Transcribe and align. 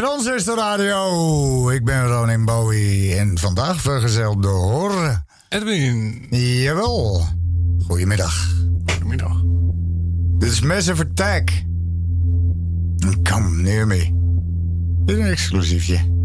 Transistor 0.00 0.56
Radio. 0.56 1.70
Ik 1.70 1.84
ben 1.84 2.06
Ronin 2.06 2.44
Bowie 2.44 3.16
en 3.16 3.38
vandaag 3.38 3.80
vergezeld 3.80 4.42
door... 4.42 5.22
Edwin. 5.48 6.26
Jawel. 6.30 7.26
Goedemiddag. 7.86 8.54
Goedemiddag. 8.86 9.42
Dit 10.38 10.50
is 10.50 10.60
Massive 10.60 11.02
Attack. 11.10 11.50
Come 13.22 13.62
near 13.62 13.86
me. 13.86 14.10
Dit 15.04 15.16
is 15.16 15.24
een 15.24 15.30
exclusiefje. 15.30 16.19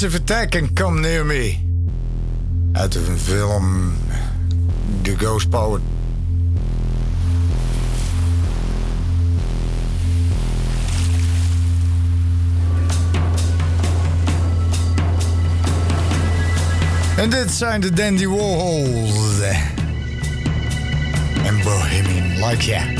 Massive 0.00 0.22
Attack 0.22 0.54
en 0.54 0.72
Come 0.74 1.00
Near 1.00 1.26
Me. 1.26 1.58
Uit 2.72 2.92
de 2.92 3.00
film 3.16 3.92
The 5.02 5.14
Ghost 5.18 5.50
Power. 5.50 5.80
En 17.16 17.30
dit 17.30 17.50
zijn 17.50 17.80
de 17.80 17.92
Dandy 17.92 18.26
Warhols. 18.26 19.40
En 21.44 21.62
Bohemian 21.62 22.48
Like 22.48 22.64
Yeah. 22.64 22.99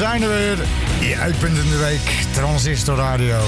Zijn 0.00 0.22
er 0.22 0.28
weer. 0.28 0.58
Je 1.08 1.16
uitpuntende 1.16 1.76
week, 1.76 2.24
Transistor 2.32 2.96
Radio. 2.96 3.38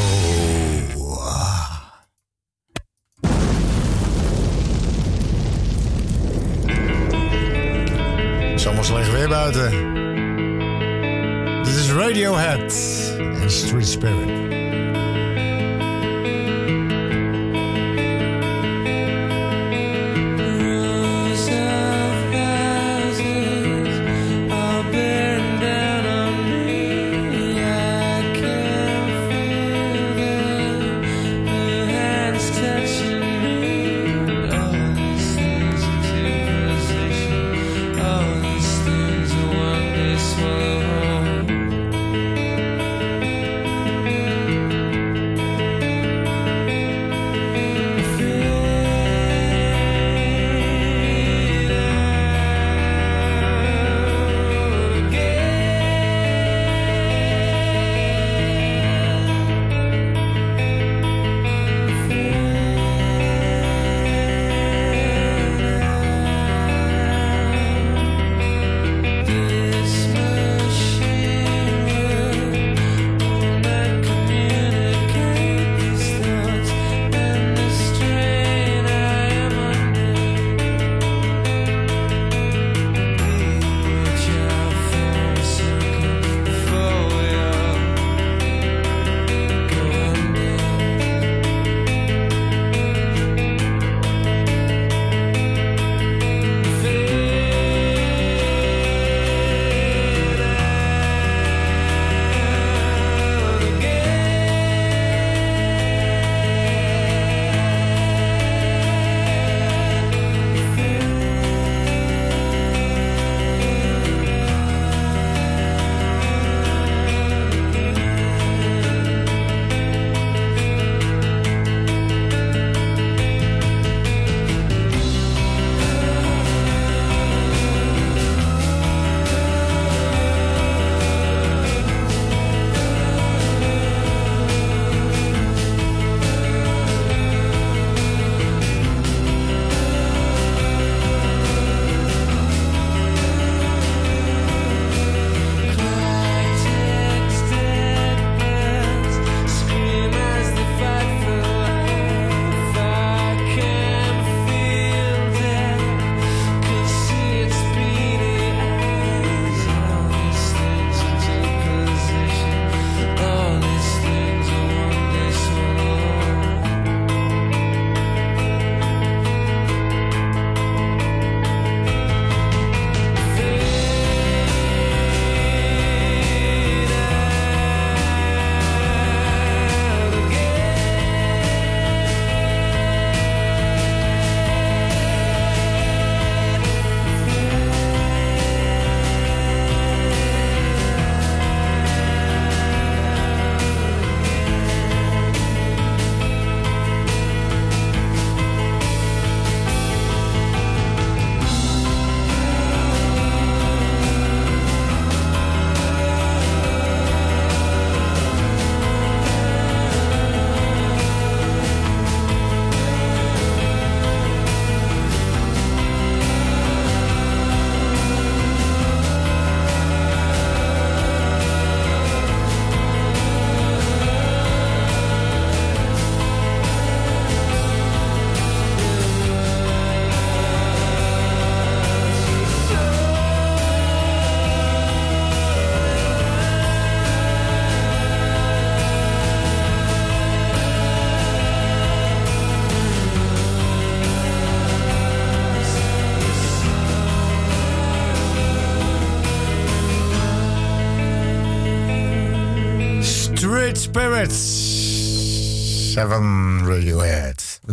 Zomaar 8.57 8.85
slecht 8.85 9.11
weer 9.13 9.29
buiten. 9.29 9.71
Dit 11.65 11.75
is 11.75 11.91
Radiohead 11.91 12.75
en 13.17 13.51
Street 13.51 13.89
Spirit. 13.89 14.42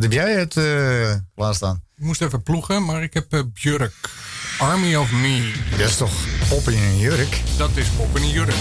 Heb 0.09 0.27
jij 0.27 0.39
het 0.39 0.55
uh, 0.55 1.13
klaarstaan? 1.35 1.83
Ik 1.97 2.03
moest 2.03 2.21
even 2.21 2.43
ploegen, 2.43 2.85
maar 2.85 3.03
ik 3.03 3.13
heb 3.13 3.33
uh, 3.33 3.41
Björk. 3.53 3.93
Army 4.59 4.95
of 4.95 5.11
Me. 5.11 5.53
Dat 5.69 5.79
is 5.79 5.97
toch 5.97 6.11
pop 6.49 6.69
in 6.69 6.77
een 6.77 6.97
jurk? 6.97 7.41
Dat 7.57 7.69
is 7.75 7.87
pop 7.87 8.17
in 8.17 8.23
een 8.23 8.29
jurk. 8.29 8.53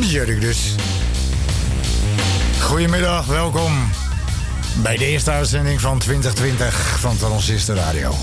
Jurk 0.00 0.40
dus. 0.40 0.74
Goedemiddag, 2.60 3.26
welkom 3.26 3.90
bij 4.76 4.96
de 4.96 5.06
eerste 5.06 5.30
uitzending 5.30 5.80
van 5.80 5.98
2020 5.98 6.98
van 7.00 7.16
Transistor 7.16 7.74
Radio. 7.74 8.14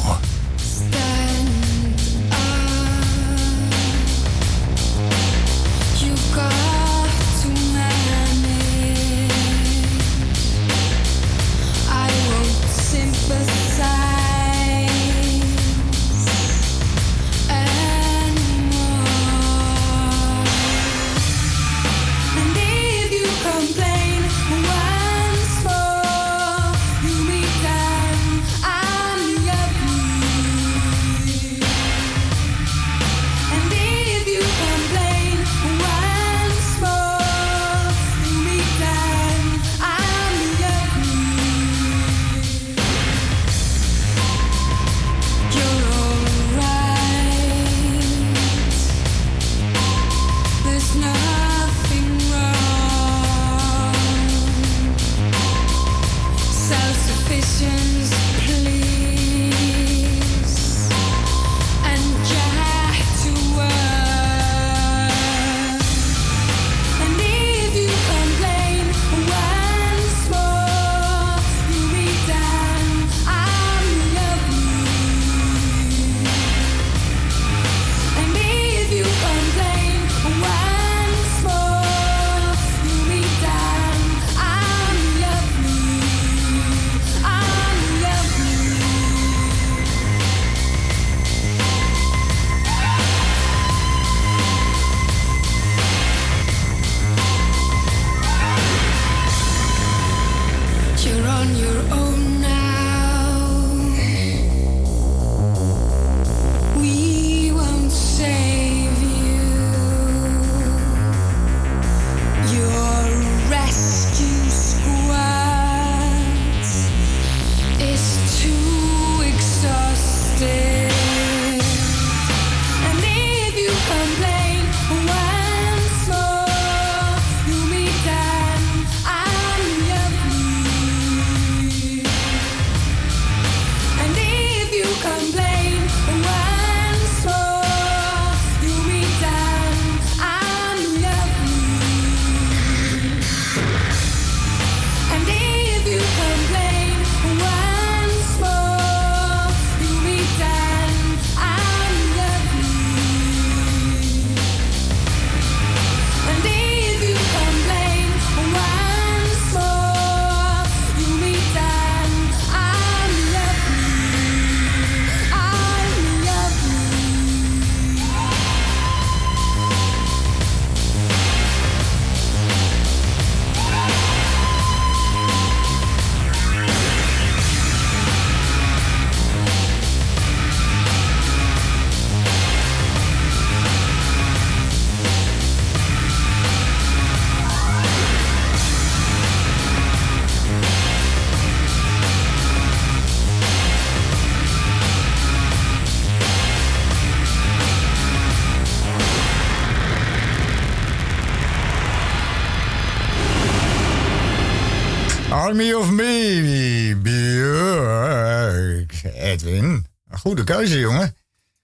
Army 205.50 205.74
of 205.74 205.92
Me, 205.92 206.96
Björk. 207.02 208.94
Edwin, 209.16 209.86
een 210.10 210.20
goede 210.20 210.44
keuze, 210.44 210.80
jongen. 210.80 211.16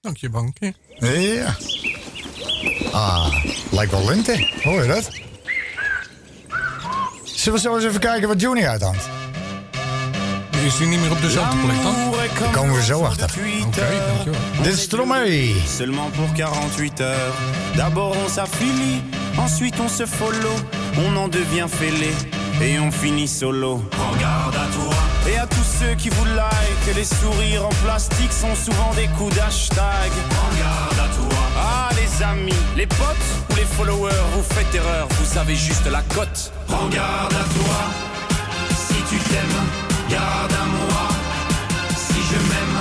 Dank 0.02 0.18
je, 0.18 0.30
bankje. 0.30 0.74
Ja. 1.00 1.56
Ah, 2.92 3.46
lijkt 3.72 3.92
wel 3.92 4.06
lente. 4.06 4.50
Hoor 4.64 4.82
je 4.82 4.88
dat? 4.88 5.10
Zullen 7.24 7.60
we 7.60 7.60
zo 7.60 7.76
eens 7.76 7.86
even 7.86 8.00
kijken 8.00 8.28
wat 8.28 8.42
Juni 8.42 8.68
uithangt? 8.68 9.10
Is 10.66 10.78
hij 10.78 10.88
niet 10.88 11.00
meer 11.00 11.12
op 11.12 11.22
dezelfde 11.22 11.58
plek 11.58 11.82
dan? 11.84 12.12
Daar 12.40 12.52
komen 12.52 12.76
we 12.76 12.84
zo 12.84 13.04
achter. 13.04 13.30
Oké, 13.30 13.66
okay, 13.66 13.98
dankjewel. 14.08 14.40
Dit 14.64 14.74
is 14.74 14.82
Stromae. 14.82 15.56
Seulement 15.68 16.14
pour 16.16 16.28
48 16.36 16.98
heures. 16.98 17.36
D'abord 17.76 18.16
on 18.16 18.30
s'affilie, 18.30 19.04
ensuite 19.38 19.82
on 19.82 19.90
se 19.90 20.08
follow. 20.08 20.56
On 20.98 21.16
en 21.16 21.30
devient 21.30 21.70
fêlé. 21.70 22.35
Et 22.62 22.80
on 22.80 22.92
finit 22.92 23.28
solo. 23.28 23.84
Prends 23.92 24.16
garde 24.20 24.56
à 24.56 24.68
toi. 24.74 24.96
Et 25.28 25.38
à 25.38 25.48
tous 25.48 25.66
ceux 25.80 25.96
qui 25.96 26.10
vous 26.10 26.26
like, 26.26 26.96
les 26.96 27.04
sourires 27.04 27.66
en 27.66 27.76
plastique 27.84 28.32
sont 28.32 28.56
souvent 28.56 28.94
des 28.96 29.08
coups 29.18 29.36
d'hashtag. 29.36 30.12
Prends 30.30 30.58
garde 30.58 31.10
à 31.10 31.14
toi. 31.16 31.40
Ah, 31.58 31.90
les 31.96 32.24
amis, 32.24 32.54
les 32.76 32.88
potes 32.88 33.30
ou 33.52 33.56
les 33.56 33.66
followers, 33.66 34.24
vous 34.34 34.44
faites 34.44 34.74
erreur, 34.76 35.08
vous 35.20 35.38
avez 35.38 35.56
juste 35.56 35.86
la 35.92 36.02
cote. 36.14 36.52
Prends 36.68 36.88
garde 36.88 37.34
à 37.34 37.46
toi. 37.58 37.80
Si 38.76 39.02
tu 39.10 39.18
t'aimes, 39.30 39.62
garde 40.10 40.54
à 40.54 40.66
moi. 40.66 41.08
Si 41.96 42.20
je 42.32 42.38
m'aime, 42.50 42.78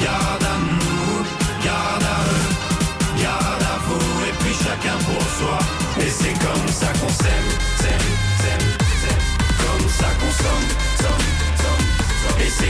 garde 0.00 0.44
à 0.44 0.56
nous, 0.70 1.24
garde 1.64 2.04
à 2.04 2.18
eux, 2.34 3.22
garde 3.22 3.62
à 3.62 3.78
vous, 3.86 4.24
et 4.28 4.32
puis 4.40 4.54
chacun 4.54 4.98
pour 5.04 5.22
soi. 5.38 5.58
Et 5.98 6.10
c'est 6.10 6.34
comme 6.44 6.68
ça 6.68 6.88
qu'on 7.00 7.08
s'aime, 7.08 7.55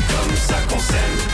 comme 0.09 0.37
ça 0.37 0.57
qu'on 0.69 0.79
s'aime. 0.79 1.26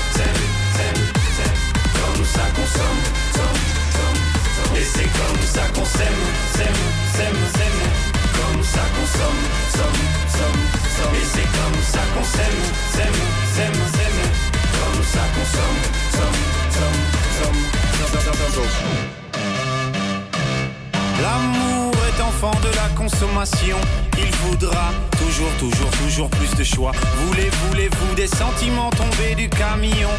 Il 23.04 24.30
voudra 24.44 24.92
toujours, 25.18 25.50
toujours, 25.58 25.90
toujours 25.90 26.30
plus 26.30 26.54
de 26.54 26.62
choix. 26.62 26.92
Voulez, 27.26 27.50
voulez-vous 27.66 28.14
des 28.14 28.28
sentiments 28.28 28.90
tombés 28.90 29.34
du 29.34 29.48
camion? 29.48 30.10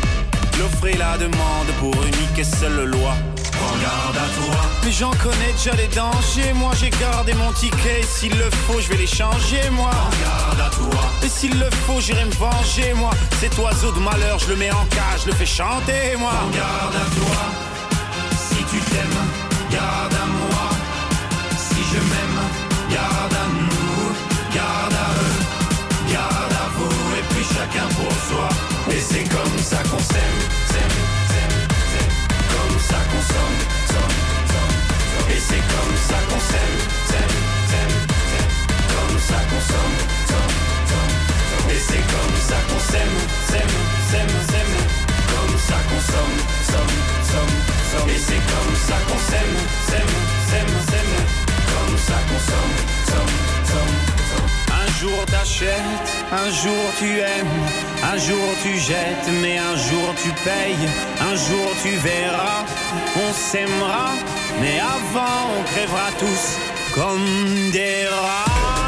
L'offre 0.60 0.88
et 0.88 0.98
la 0.98 1.18
demande 1.18 1.68
pour 1.80 1.94
unique 2.04 2.38
et 2.38 2.44
seule 2.44 2.84
loi. 2.84 3.16
Prends 3.54 3.78
garde 3.78 4.18
à 4.18 4.28
toi. 4.36 4.62
Mais 4.84 4.92
j'en 4.92 5.12
connais 5.12 5.54
déjà 5.56 5.76
les 5.76 5.88
dangers. 5.88 6.54
Moi 6.54 6.74
j'ai 6.78 6.90
gardé 6.90 7.34
mon 7.34 7.54
ticket. 7.54 8.02
S'il 8.04 8.38
le 8.38 8.50
faut, 8.68 8.82
je 8.82 8.90
vais 8.90 8.98
les 8.98 9.08
changer, 9.08 9.70
moi. 9.72 9.90
Prends 9.90 10.58
garde 10.58 10.60
à 10.60 10.76
toi. 10.76 11.04
Et 11.24 11.30
s'il 11.30 11.58
le 11.58 11.70
faut, 11.88 12.02
j'irai 12.02 12.26
me 12.26 12.32
venger, 12.32 12.94
moi. 12.96 13.12
Cet 13.40 13.58
oiseau 13.60 13.94
de 13.94 14.00
malheur, 14.00 14.40
je 14.40 14.50
le 14.50 14.58
mets 14.58 14.72
en 14.72 14.86
cage, 14.86 15.22
je 15.24 15.28
le 15.28 15.36
fais 15.36 15.46
chanter, 15.46 16.18
moi. 16.20 16.32
Prends 16.32 16.50
garde 16.50 16.96
à 16.96 17.06
toi. 17.16 17.38
Si 18.36 18.58
tu 18.66 18.80
t'aimes, 18.92 19.43
Já 29.74 29.82
com 29.90 29.98
céu. 29.98 30.63
Jour 55.04 55.26
t'achètes, 55.26 56.10
un 56.32 56.50
jour 56.50 56.86
tu 56.98 57.20
aimes, 57.20 57.60
un 58.14 58.18
jour 58.18 58.48
tu 58.64 58.78
jettes, 58.78 59.30
mais 59.42 59.58
un 59.58 59.76
jour 59.76 60.08
tu 60.24 60.30
payes, 60.48 60.88
un 61.20 61.36
jour 61.36 61.68
tu 61.84 61.90
verras, 61.98 62.64
on 63.18 63.34
s'aimera, 63.34 64.12
mais 64.62 64.80
avant 64.80 65.42
on 65.60 65.64
crèvera 65.72 66.10
tous 66.20 66.46
comme 66.96 67.72
des 67.72 68.08
rats. 68.08 68.83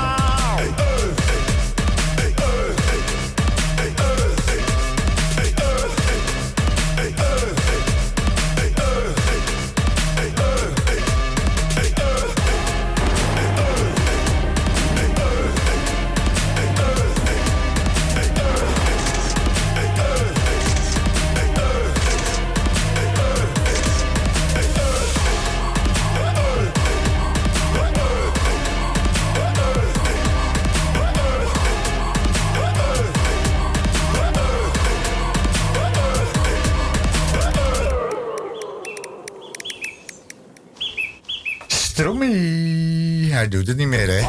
Hij 43.45 43.53
doet 43.53 43.67
het 43.67 43.77
niet 43.77 43.87
meer, 43.87 44.09
hè? 44.09 44.21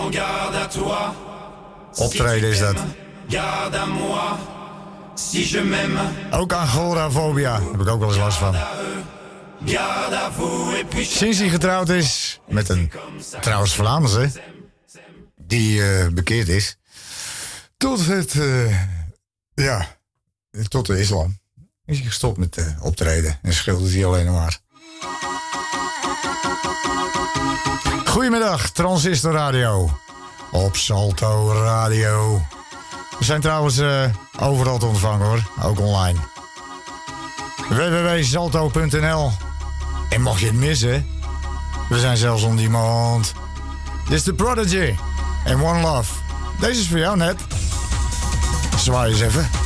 Toi. 0.68 1.12
Optreden 1.94 2.50
is 2.50 2.58
dat. 2.58 2.76
Ook 6.30 6.52
agorafobia. 6.52 7.62
Heb 7.62 7.80
ik 7.80 7.88
ook 7.88 7.98
wel 7.98 8.08
eens 8.08 8.18
last 8.18 8.38
van. 8.38 8.56
Sinds 11.00 11.38
hij 11.38 11.48
getrouwd 11.48 11.88
is 11.88 12.40
met 12.48 12.68
een 12.68 12.92
trouwens 13.40 13.74
Vlaamse, 13.74 14.30
die 15.36 15.82
eh, 15.82 16.08
bekeerd 16.08 16.48
is, 16.48 16.76
tot 17.76 18.06
het, 18.06 18.34
eh, 18.34 18.82
ja, 19.54 19.96
tot 20.68 20.86
de 20.86 20.98
islam, 20.98 21.38
is 21.84 21.96
hij 21.96 22.06
gestopt 22.06 22.38
met 22.38 22.56
eh, 22.56 22.84
optreden 22.84 23.38
en 23.42 23.52
schildert 23.52 23.92
hij 23.92 24.06
alleen 24.06 24.26
nog 24.26 24.34
maar. 24.34 24.60
Goedemiddag, 28.16 28.70
Transistor 28.70 29.32
Radio. 29.32 29.98
Op 30.50 30.76
Salto 30.76 31.52
Radio. 31.52 32.42
We 33.18 33.24
zijn 33.24 33.40
trouwens 33.40 33.78
eh, 33.78 34.04
overal 34.40 34.78
te 34.78 34.86
ontvangen 34.86 35.26
hoor, 35.26 35.42
ook 35.62 35.80
online. 35.80 36.18
www.salto.nl 37.68 39.32
En 40.08 40.22
mocht 40.22 40.40
je 40.40 40.46
het 40.46 40.54
missen, 40.54 41.06
we 41.88 41.98
zijn 41.98 42.16
zelfs 42.16 42.42
on 42.42 42.56
demand. 42.56 43.32
Dit 44.04 44.12
is 44.12 44.22
The 44.22 44.32
Prodigy 44.32 44.94
en 45.44 45.62
One 45.62 45.80
Love. 45.80 46.12
Deze 46.60 46.80
is 46.80 46.88
voor 46.88 46.98
jou 46.98 47.16
net. 47.16 47.40
Zwaai 48.76 49.12
eens 49.12 49.20
even. 49.20 49.65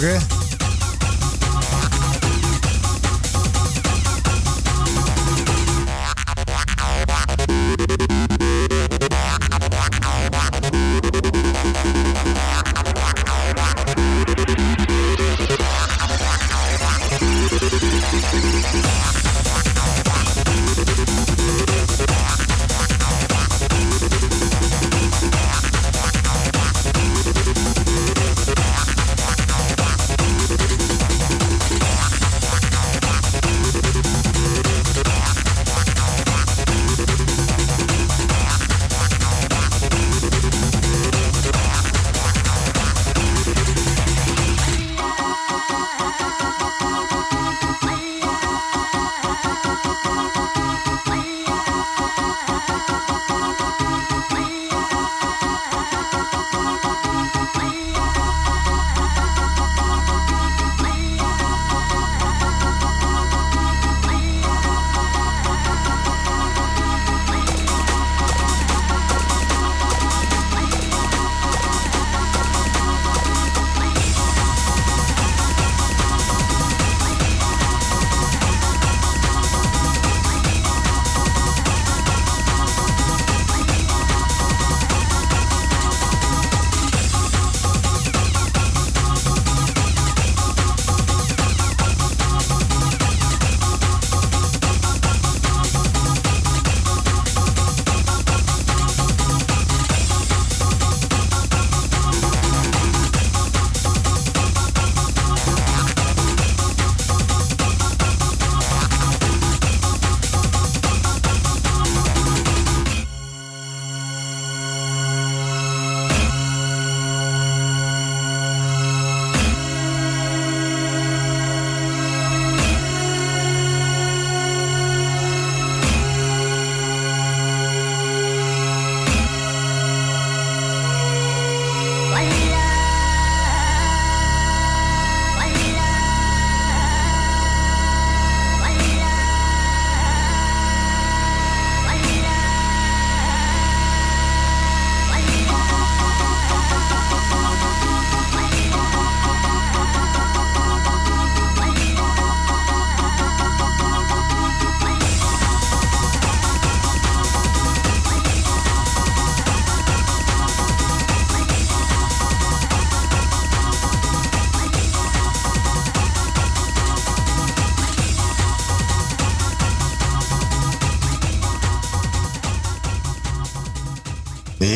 zuigen. 0.00 0.31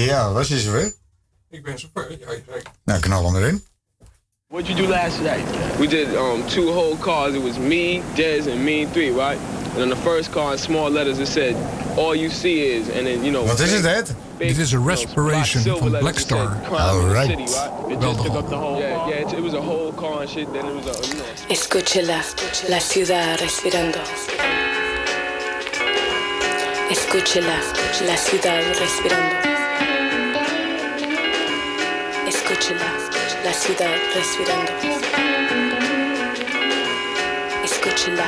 Ja, 0.05 0.33
was 0.33 0.49
je 0.49 0.59
zover? 0.59 0.93
Ik 1.51 1.63
ben 1.63 1.79
zover. 1.79 2.11
Ja, 2.11 2.33
je 2.33 2.63
Nou, 2.85 3.01
knal 3.01 3.25
hem 3.33 3.37
erin. 3.43 3.65
What'd 4.49 4.69
you 4.69 4.83
do 4.83 4.89
last 4.89 5.21
night? 5.21 5.45
We 5.79 5.87
did 5.87 6.15
um, 6.15 6.45
two 6.47 6.73
whole 6.73 6.97
cars. 6.99 7.35
It 7.35 7.43
was 7.43 7.59
me, 7.59 8.01
Dez, 8.15 8.47
and 8.51 8.63
me 8.65 8.87
three, 8.93 9.11
right? 9.11 9.39
And 9.75 9.83
on 9.83 9.89
the 9.89 9.97
first 9.97 10.31
car, 10.31 10.53
in 10.53 10.59
small 10.59 10.91
letters, 10.91 11.19
it 11.19 11.27
said, 11.29 11.55
"All 11.97 12.15
you 12.15 12.31
see 12.31 12.61
is," 12.77 12.89
and 12.89 13.05
then 13.07 13.25
you 13.25 13.31
know. 13.33 13.47
Wat 13.47 13.59
is 13.61 13.73
het, 13.73 13.85
Ed? 13.85 14.15
big, 14.39 14.49
Dit 14.49 14.59
is 14.59 14.71
you 14.71 14.83
know, 14.83 14.91
respiration 14.91 15.63
black 15.63 15.79
silver 15.79 15.79
van 15.79 15.91
letters, 15.91 16.23
it 16.23 16.29
Blackstar. 16.29 16.49
said, 16.53 16.63
"Crime 16.69 16.91
in 16.91 16.99
the 16.99 17.07
Alright. 17.07 17.29
city," 17.29 17.43
right? 17.43 17.91
It 17.91 18.01
just 18.01 18.17
de 18.17 18.23
took 18.23 18.37
up 18.37 18.49
the 18.49 18.55
whole. 18.55 18.79
Yeah, 18.81 19.09
yeah. 19.09 19.21
It, 19.27 19.33
it 19.33 19.43
was 19.43 19.53
a 19.55 19.61
whole 19.63 19.93
car 19.93 20.21
and 20.21 20.31
shit. 20.31 20.53
Then 20.53 20.65
it 20.67 20.75
was 20.75 20.87
a, 20.87 21.07
you 21.09 21.15
know. 21.15 21.55
Escúchela, 21.55 22.21
la 22.69 22.79
ciudad 22.81 23.39
respirando. 23.41 23.99
Escúchela, 26.91 27.59
la 28.07 28.17
ciudad 28.17 28.63
respirando. 28.79 29.56
Escúchela, 32.59 32.97
la 33.45 33.53
ciudad 33.53 33.95
respirando. 34.15 34.73
Escúchela. 37.63 38.27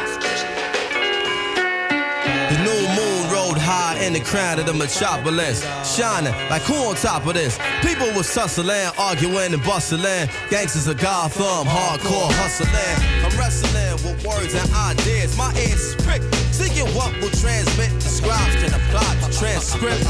The 2.50 2.58
new 2.62 2.88
moon 2.94 3.30
rode 3.30 3.58
high 3.58 3.98
in 4.04 4.12
the 4.12 4.20
crown 4.20 4.58
of 4.58 4.66
the 4.66 4.74
metropolis, 4.74 5.64
shining 5.96 6.34
like 6.50 6.62
who 6.62 6.74
on 6.74 6.96
top 6.96 7.26
of 7.26 7.34
this? 7.34 7.58
People 7.80 8.12
was 8.14 8.32
tussling, 8.32 8.90
arguing 8.98 9.54
and 9.54 9.62
bustling. 9.64 10.28
Gangsters 10.50 10.86
of 10.88 10.98
Gotham, 10.98 11.66
hardcore 11.66 12.30
hustling. 12.32 13.24
I'm 13.24 13.38
wrestling 13.38 13.94
with 14.04 14.26
words 14.26 14.54
and 14.54 14.70
ideas. 14.74 15.36
My 15.38 15.54
ears 15.56 15.80
is 15.80 15.94
pricked, 16.04 16.24
seeking 16.58 16.90
what 16.98 17.14
will 17.22 17.30
transmit. 17.38 17.94
The 18.02 18.10
scribes 18.10 18.54
can 18.58 18.74
apply 18.74 19.06
to 19.22 19.30
transcript. 19.30 20.02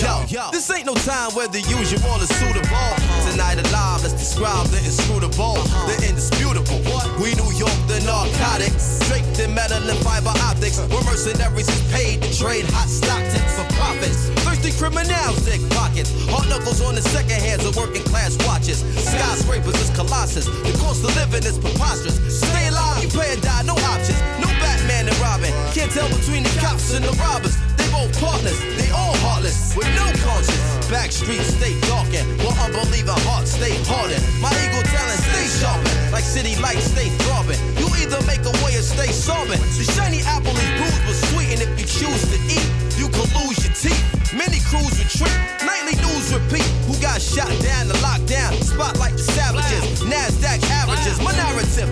Yo, 0.00 0.24
yo, 0.32 0.50
this 0.50 0.64
ain't 0.72 0.86
no 0.88 0.96
time 1.04 1.36
where 1.36 1.48
the 1.48 1.60
usual 1.60 2.16
is 2.24 2.32
suitable. 2.40 2.88
Tonight 3.28 3.60
alive, 3.68 4.00
let's 4.00 4.16
describe 4.16 4.66
the 4.72 4.80
inscrutable, 4.80 5.60
the 5.84 5.96
indisputable. 6.08 6.80
We 7.20 7.36
New 7.36 7.52
York, 7.52 7.76
the 7.84 8.00
narcotics, 8.08 9.04
draped 9.06 9.36
in 9.38 9.52
metal 9.52 9.84
and 9.84 10.00
fiber 10.00 10.32
optics. 10.48 10.80
Where 10.88 11.04
mercenaries 11.04 11.68
paid 11.92 12.24
to 12.24 12.30
trade 12.32 12.64
hot 12.72 12.88
stock 12.88 13.20
tips 13.28 13.52
for 13.60 13.68
profits. 13.76 14.32
Thirsty 14.40 14.72
criminals 14.80 15.44
dig 15.44 15.60
pockets. 15.76 16.10
Hard 16.32 16.48
knuckles 16.48 16.80
on 16.80 16.94
the 16.96 17.04
second 17.12 17.36
hands 17.44 17.64
of 17.68 17.76
working 17.76 18.02
class 18.08 18.40
watches. 18.48 18.80
Skyscrapers 18.96 19.76
is 19.76 19.90
colossus. 19.92 20.46
The 20.48 20.72
cost 20.80 21.04
of 21.04 21.12
living 21.20 21.44
is 21.44 21.58
preposterous. 21.60 22.16
Stay 22.40 22.68
alive, 22.72 23.04
you 23.04 23.10
pay 23.12 23.36
and 23.36 23.42
die, 23.42 23.62
no 23.68 23.76
options. 23.92 24.18
No 24.40 24.53
Batman 24.84 25.08
and 25.08 25.18
Robin. 25.18 25.52
Can't 25.72 25.90
tell 25.90 26.08
between 26.08 26.42
the 26.42 26.52
cops 26.60 26.92
and 26.92 27.04
the 27.04 27.12
robbers. 27.16 27.56
They 27.76 27.88
both 27.88 28.12
partners, 28.20 28.58
they 28.76 28.90
all 28.92 29.16
heartless, 29.24 29.72
with 29.76 29.88
no 29.96 30.04
conscience. 30.20 30.60
Back 30.92 31.10
streets 31.10 31.56
stay 31.56 31.72
darkened, 31.88 32.28
while 32.44 32.52
unbelieving 32.60 33.16
hearts 33.24 33.56
stay 33.56 33.72
hardened. 33.88 34.20
My 34.44 34.52
ego 34.60 34.84
talent 34.84 35.20
stay 35.24 35.46
sharpened, 35.48 36.12
like 36.12 36.24
city 36.24 36.54
lights 36.60 36.92
stay 36.92 37.08
throbbing. 37.24 37.56
You 37.80 37.88
either 37.96 38.20
make 38.28 38.44
a 38.44 38.52
way 38.60 38.76
or 38.76 38.84
stay 38.84 39.08
sobbing. 39.08 39.60
The 39.80 39.88
shiny 39.88 40.20
apple 40.28 40.52
is 40.52 40.70
bruised 40.76 41.02
but 41.08 41.16
sweet, 41.32 41.48
and 41.56 41.60
if 41.64 41.72
you 41.80 41.86
choose 41.88 42.22
to 42.28 42.38
eat, 42.52 42.68
you 43.00 43.08
can 43.08 43.24
lose 43.40 43.64
your 43.64 43.72
teeth. 43.72 44.04
Many 44.36 44.60
crews 44.68 44.92
retreat, 45.00 45.32
nightly 45.64 45.96
news 46.04 46.28
repeat. 46.28 46.66
Who 46.84 46.92
got 47.00 47.22
shot 47.22 47.48
down 47.62 47.88
the 47.88 47.96
lockdown? 48.04 48.52
Spotlight 48.60 49.16
the 49.16 49.24
savages, 49.24 50.02
NASDAQ 50.04 50.60
averages. 50.68 51.22
My 51.22 51.32
narrative 51.32 51.88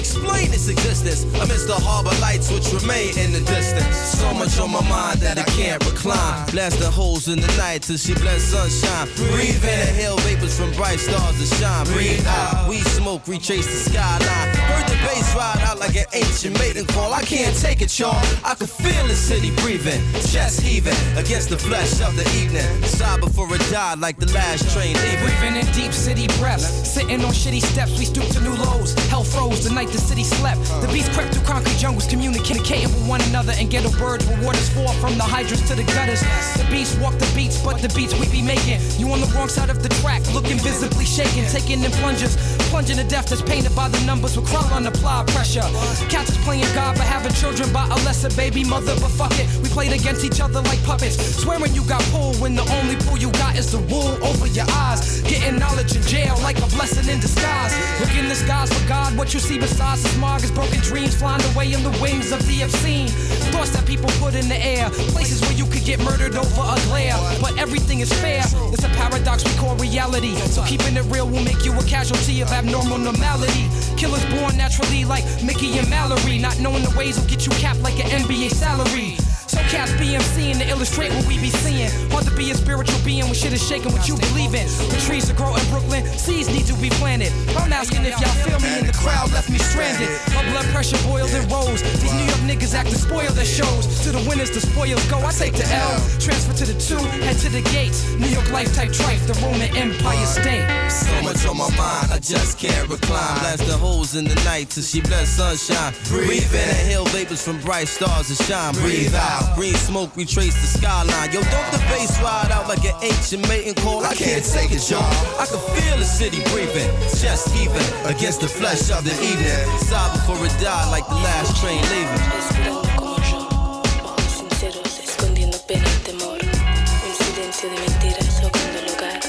explain 0.00 0.48
its 0.52 0.68
existence 0.68 1.24
amidst 1.36 1.68
the 1.68 1.76
harbor 1.76 2.14
lights 2.20 2.50
which 2.50 2.72
remain 2.72 3.12
in 3.18 3.32
the 3.32 3.44
distance. 3.44 3.96
So 4.16 4.32
much 4.34 4.58
on 4.58 4.72
my 4.72 4.82
mind 4.88 5.20
that 5.20 5.38
I 5.38 5.44
can't 5.52 5.84
recline. 5.84 6.48
Blast 6.50 6.80
the 6.80 6.90
holes 6.90 7.28
in 7.28 7.38
the 7.40 7.52
night 7.60 7.82
till 7.82 7.98
she 7.98 8.14
bless 8.14 8.42
sunshine. 8.42 9.06
Breathe 9.30 9.62
in, 9.62 9.78
the 9.78 9.88
inhale 9.92 10.16
vapors 10.24 10.58
from 10.58 10.72
bright 10.72 10.98
stars 10.98 11.36
that 11.38 11.50
shine. 11.60 11.86
Breathe 11.92 12.26
out, 12.26 12.68
we 12.68 12.80
smoke, 12.96 13.28
retrace 13.28 13.66
the 13.66 13.90
skyline. 13.90 14.48
Heard 14.72 14.88
the 14.88 14.96
bass 15.04 15.28
ride 15.36 15.60
out 15.68 15.78
like 15.78 15.96
an 15.96 16.08
ancient 16.14 16.58
maiden 16.58 16.86
call. 16.86 17.12
I 17.12 17.22
can't 17.22 17.54
take 17.56 17.82
it, 17.82 17.92
y'all. 17.98 18.16
I 18.42 18.54
can 18.54 18.66
feel 18.66 19.06
the 19.06 19.14
city 19.14 19.54
breathing, 19.62 20.00
chest 20.32 20.60
heaving 20.62 20.96
against 21.16 21.50
the 21.50 21.58
flesh 21.58 22.00
of 22.00 22.16
the 22.16 22.24
evening. 22.40 22.68
Sigh 22.84 23.20
before 23.20 23.52
it 23.54 23.62
died 23.70 24.00
like 24.00 24.16
the 24.16 24.32
last 24.32 24.64
train 24.72 24.96
leaving. 25.04 25.20
Breathing 25.28 25.56
in 25.60 25.66
deep 25.72 25.92
city 25.92 26.26
breaths. 26.40 26.66
Sitting 26.88 27.20
on 27.22 27.32
shitty 27.32 27.60
steps, 27.60 27.98
we 27.98 28.06
stoop 28.06 28.26
to 28.32 28.40
new 28.40 28.54
lows. 28.54 28.94
Hell 29.10 29.24
froze 29.24 29.64
the 29.68 29.74
night 29.74 29.89
the 29.92 29.98
city 29.98 30.24
slept. 30.24 30.60
The 30.80 30.88
beast 30.92 31.12
crept 31.12 31.34
through 31.34 31.44
concrete 31.44 31.76
jungles, 31.76 32.06
communicating 32.06 32.90
with 32.94 33.06
one 33.08 33.20
another 33.22 33.52
and 33.58 33.70
ghetto 33.70 33.90
birds 33.98 34.26
where 34.26 34.40
waters 34.42 34.68
fall 34.70 34.92
from 35.02 35.18
the 35.18 35.24
hydrants 35.24 35.66
to 35.68 35.74
the 35.74 35.84
gutters. 35.84 36.20
The 36.56 36.66
beast 36.70 36.98
walk 37.00 37.18
the 37.18 37.30
beats, 37.34 37.58
but 37.62 37.82
the 37.82 37.88
beats 37.94 38.14
we 38.18 38.28
be 38.30 38.42
making. 38.42 38.78
You 38.98 39.10
on 39.10 39.20
the 39.20 39.30
wrong 39.34 39.48
side 39.48 39.70
of 39.70 39.82
the 39.82 39.88
track, 40.00 40.22
looking 40.32 40.58
visibly 40.58 41.04
shaken, 41.04 41.44
taking 41.50 41.82
in 41.82 41.90
plungers. 41.98 42.36
Plunging 42.70 42.96
to 42.96 43.04
death 43.04 43.28
that's 43.28 43.42
painted 43.42 43.74
by 43.74 43.88
the 43.88 44.00
numbers 44.06 44.36
with 44.36 44.46
crawl 44.46 44.64
on 44.72 44.86
apply 44.86 45.24
pressure. 45.34 45.66
Cats 46.08 46.30
is 46.30 46.38
playing 46.44 46.70
God, 46.74 46.96
but 46.96 47.06
having 47.06 47.32
children 47.32 47.72
by 47.72 47.84
a 47.86 47.98
lesser 48.06 48.30
baby 48.36 48.62
mother. 48.62 48.94
But 49.00 49.10
fuck 49.10 49.34
it, 49.38 49.46
we 49.62 49.68
played 49.68 49.92
against 49.92 50.24
each 50.24 50.40
other 50.40 50.62
like 50.62 50.82
puppets. 50.84 51.16
Swearing 51.42 51.74
you 51.74 51.82
got 51.84 52.02
pulled 52.14 52.40
when 52.40 52.54
the 52.54 52.66
only 52.78 52.96
pull 53.06 53.18
you 53.18 53.30
got 53.42 53.58
is 53.58 53.72
the 53.72 53.82
wool 53.90 54.14
over 54.22 54.46
your 54.46 54.66
eyes. 54.70 55.20
Getting 55.22 55.58
knowledge 55.58 55.96
in 55.96 56.02
jail 56.02 56.38
like 56.42 56.58
a 56.58 56.68
blessing 56.76 57.08
in 57.12 57.18
disguise. 57.20 57.74
Look 58.00 58.14
in 58.14 58.28
the 58.28 58.36
skies 58.36 58.72
for 58.72 58.88
God, 58.88 59.16
what 59.18 59.34
you 59.34 59.40
see 59.40 59.58
besides 59.58 59.79
smog 60.20 60.42
is 60.44 60.50
broken 60.50 60.78
dreams 60.80 61.14
flying 61.14 61.42
away 61.52 61.72
in 61.72 61.82
the 61.82 61.90
wings 62.02 62.32
of 62.32 62.46
the 62.46 62.62
obscene. 62.62 63.08
Thoughts 63.52 63.70
that 63.70 63.86
people 63.86 64.08
put 64.20 64.34
in 64.34 64.48
the 64.48 64.56
air, 64.56 64.90
places 65.14 65.40
where 65.42 65.52
you 65.52 65.64
could 65.66 65.84
get 65.84 65.98
murdered 66.00 66.36
over 66.36 66.62
a 66.62 66.76
glare. 66.86 67.16
But 67.40 67.56
everything 67.58 68.00
is 68.00 68.12
fair, 68.12 68.42
it's 68.72 68.84
a 68.84 68.88
paradox 68.90 69.44
we 69.44 69.52
call 69.58 69.76
reality. 69.76 70.34
So 70.52 70.62
keeping 70.64 70.96
it 70.96 71.04
real 71.12 71.26
will 71.26 71.44
make 71.44 71.64
you 71.64 71.72
a 71.78 71.84
casualty 71.84 72.40
of 72.40 72.52
abnormal 72.52 72.98
normality. 72.98 73.68
Killers 73.96 74.24
born 74.26 74.56
naturally 74.56 75.04
like 75.04 75.24
Mickey 75.42 75.78
and 75.78 75.88
Mallory. 75.88 76.38
Not 76.38 76.58
knowing 76.60 76.82
the 76.82 76.94
ways 76.96 77.18
will 77.18 77.28
get 77.28 77.46
you 77.46 77.52
capped 77.52 77.80
like 77.80 77.98
an 78.04 78.10
NBA 78.22 78.50
salary. 78.50 79.29
So 79.50 79.58
cats 79.66 79.90
BMC 79.98 80.54
in 80.54 80.58
to 80.62 80.68
illustrate 80.68 81.10
what 81.10 81.26
we 81.26 81.34
be 81.34 81.50
seeing. 81.50 81.90
Hard 82.14 82.24
to 82.24 82.30
be 82.36 82.52
a 82.52 82.54
spiritual 82.54 83.02
being 83.04 83.24
when 83.24 83.34
shit 83.34 83.52
is 83.52 83.58
shaking 83.58 83.90
what 83.90 84.06
you 84.06 84.14
believe 84.14 84.54
in. 84.54 84.62
The 84.94 85.02
trees 85.02 85.26
to 85.26 85.34
grow 85.34 85.56
in 85.56 85.64
Brooklyn, 85.74 86.06
seeds 86.06 86.46
need 86.46 86.66
to 86.70 86.74
be 86.74 86.88
planted. 87.02 87.32
I'm 87.58 87.72
asking 87.72 88.06
if 88.06 88.14
y'all 88.22 88.30
feel 88.46 88.60
me 88.62 88.78
and 88.78 88.86
the 88.86 88.94
crowd 88.94 89.32
left 89.32 89.50
me 89.50 89.58
stranded. 89.58 90.06
My 90.38 90.46
blood 90.54 90.66
pressure 90.70 91.02
boiled 91.02 91.34
and 91.34 91.50
rose. 91.50 91.82
These 91.98 92.14
New 92.14 92.30
York 92.30 92.42
niggas 92.46 92.74
act 92.78 92.90
to 92.90 92.98
spoil 92.98 93.26
their 93.34 93.44
shows. 93.44 93.90
To 94.06 94.12
the 94.12 94.22
winners, 94.30 94.54
the 94.54 94.60
spoils 94.60 95.02
go. 95.10 95.18
I 95.18 95.32
take 95.32 95.54
the 95.54 95.66
L, 95.66 95.98
transfer 96.22 96.54
to 96.54 96.66
the 96.70 96.78
two, 96.78 97.02
head 97.26 97.34
to 97.42 97.48
the 97.50 97.62
gates. 97.74 98.06
New 98.22 98.30
York 98.30 98.48
life 98.52 98.72
type 98.72 98.90
trife, 98.90 99.26
the 99.26 99.34
Roman 99.42 99.74
Empire 99.74 100.26
state. 100.26 100.62
So 100.90 101.10
much 101.26 101.42
on 101.46 101.58
my 101.58 101.70
mind, 101.74 102.14
I 102.14 102.18
just 102.22 102.58
can't 102.58 102.88
recline. 102.88 103.38
Blast 103.42 103.66
the 103.66 103.76
holes 103.76 104.14
in 104.14 104.26
the 104.26 104.38
night 104.46 104.70
till 104.70 104.84
she 104.84 105.00
bless 105.00 105.28
sunshine. 105.30 105.92
Breathe 106.06 106.54
in, 106.54 106.68
the 106.70 106.80
hill 106.86 107.04
vapors 107.06 107.42
from 107.42 107.58
bright 107.60 107.88
stars 107.88 108.28
that 108.28 108.42
shine. 108.46 108.74
Breathe 108.74 109.14
out, 109.14 109.39
green 109.54 109.74
smoke, 109.74 110.14
we 110.16 110.24
trace 110.24 110.54
the 110.54 110.66
skyline. 110.78 111.32
Yo, 111.32 111.40
don't 111.40 111.70
the 111.72 111.78
bass 111.90 112.20
ride 112.22 112.50
out 112.50 112.68
like 112.68 112.84
an 112.84 112.94
ancient 113.02 113.46
mating 113.48 113.74
call? 113.74 114.04
I 114.04 114.14
can't 114.14 114.44
take 114.44 114.70
it, 114.72 114.82
y'all. 114.90 115.02
I 115.38 115.46
can 115.46 115.60
feel 115.76 115.96
the 115.98 116.04
city 116.04 116.42
breathing, 116.52 116.90
chest 117.20 117.48
heaving 117.54 117.88
against 118.04 118.40
the 118.40 118.48
flesh 118.48 118.90
of 118.90 119.04
the 119.04 119.14
evening. 119.22 119.66
Sigh 119.78 120.10
before 120.12 120.44
it 120.44 120.54
died 120.60 120.90
like 120.90 121.06
the 121.08 121.14
last 121.14 121.56
train 121.60 121.80
leaving. 121.92 122.22
Yo, 122.64 122.82
ojos 122.98 124.32
sinceros, 124.32 124.98
escondiendo 124.98 125.58
pena 125.66 125.86
y 125.86 125.98
temor. 126.04 126.38
Un 126.40 127.14
silencio 127.26 127.70
de 127.70 127.78
mentiras 127.80 128.40
ahogando 128.40 128.78
el 128.78 128.86
lugar, 128.92 129.20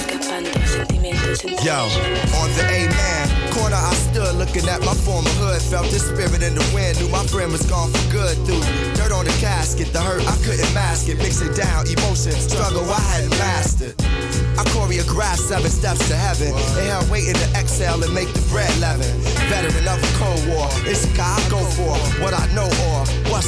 escapando 0.00 0.50
sentimientos 0.66 1.44
entre 1.44 1.64
Yo, 1.64 1.84
on 2.40 2.50
the 2.56 2.64
A-man 2.64 3.50
corner 3.52 3.76
I 3.76 4.09
stood 4.20 4.36
looking 4.36 4.68
at 4.68 4.80
my 4.80 4.94
former 4.94 5.30
hood. 5.40 5.62
Felt 5.62 5.88
the 5.90 5.98
spirit 5.98 6.42
in 6.42 6.54
the 6.54 6.66
wind, 6.74 6.98
knew 7.00 7.08
my 7.08 7.24
friend 7.24 7.50
was 7.52 7.64
gone 7.64 7.90
for 7.90 8.04
good. 8.12 8.36
Through 8.44 8.60
dirt 8.94 9.12
on 9.12 9.24
the 9.24 9.36
casket, 9.40 9.92
the 9.92 10.00
hurt 10.00 10.22
I 10.28 10.36
couldn't 10.44 10.72
mask 10.74 11.08
it. 11.08 11.18
Mix 11.18 11.40
it 11.40 11.56
down, 11.56 11.88
emotion, 11.88 12.32
struggle 12.32 12.84
I 12.84 13.00
hadn't 13.00 13.36
mastered. 13.38 13.94
I 14.60 14.64
choreographed 14.72 15.40
seven 15.48 15.70
steps 15.70 16.06
to 16.08 16.16
heaven. 16.16 16.52
Inhale, 16.52 17.04
waiting 17.10 17.34
to 17.34 17.48
exhale 17.56 18.02
and 18.02 18.12
make 18.12 18.28
the 18.32 18.44
bread 18.52 18.72
leaven. 18.78 19.08
Veteran 19.48 19.88
of 19.88 19.98
a 20.02 20.10
cold 20.20 20.42
war, 20.48 20.68
it's 20.84 21.04
a 21.08 21.12
guy 21.16 21.32
I 21.32 21.42
go 21.48 21.60
for. 21.76 21.96
What 22.20 22.34
I 22.34 22.44
know 22.52 22.68
or 22.92 23.04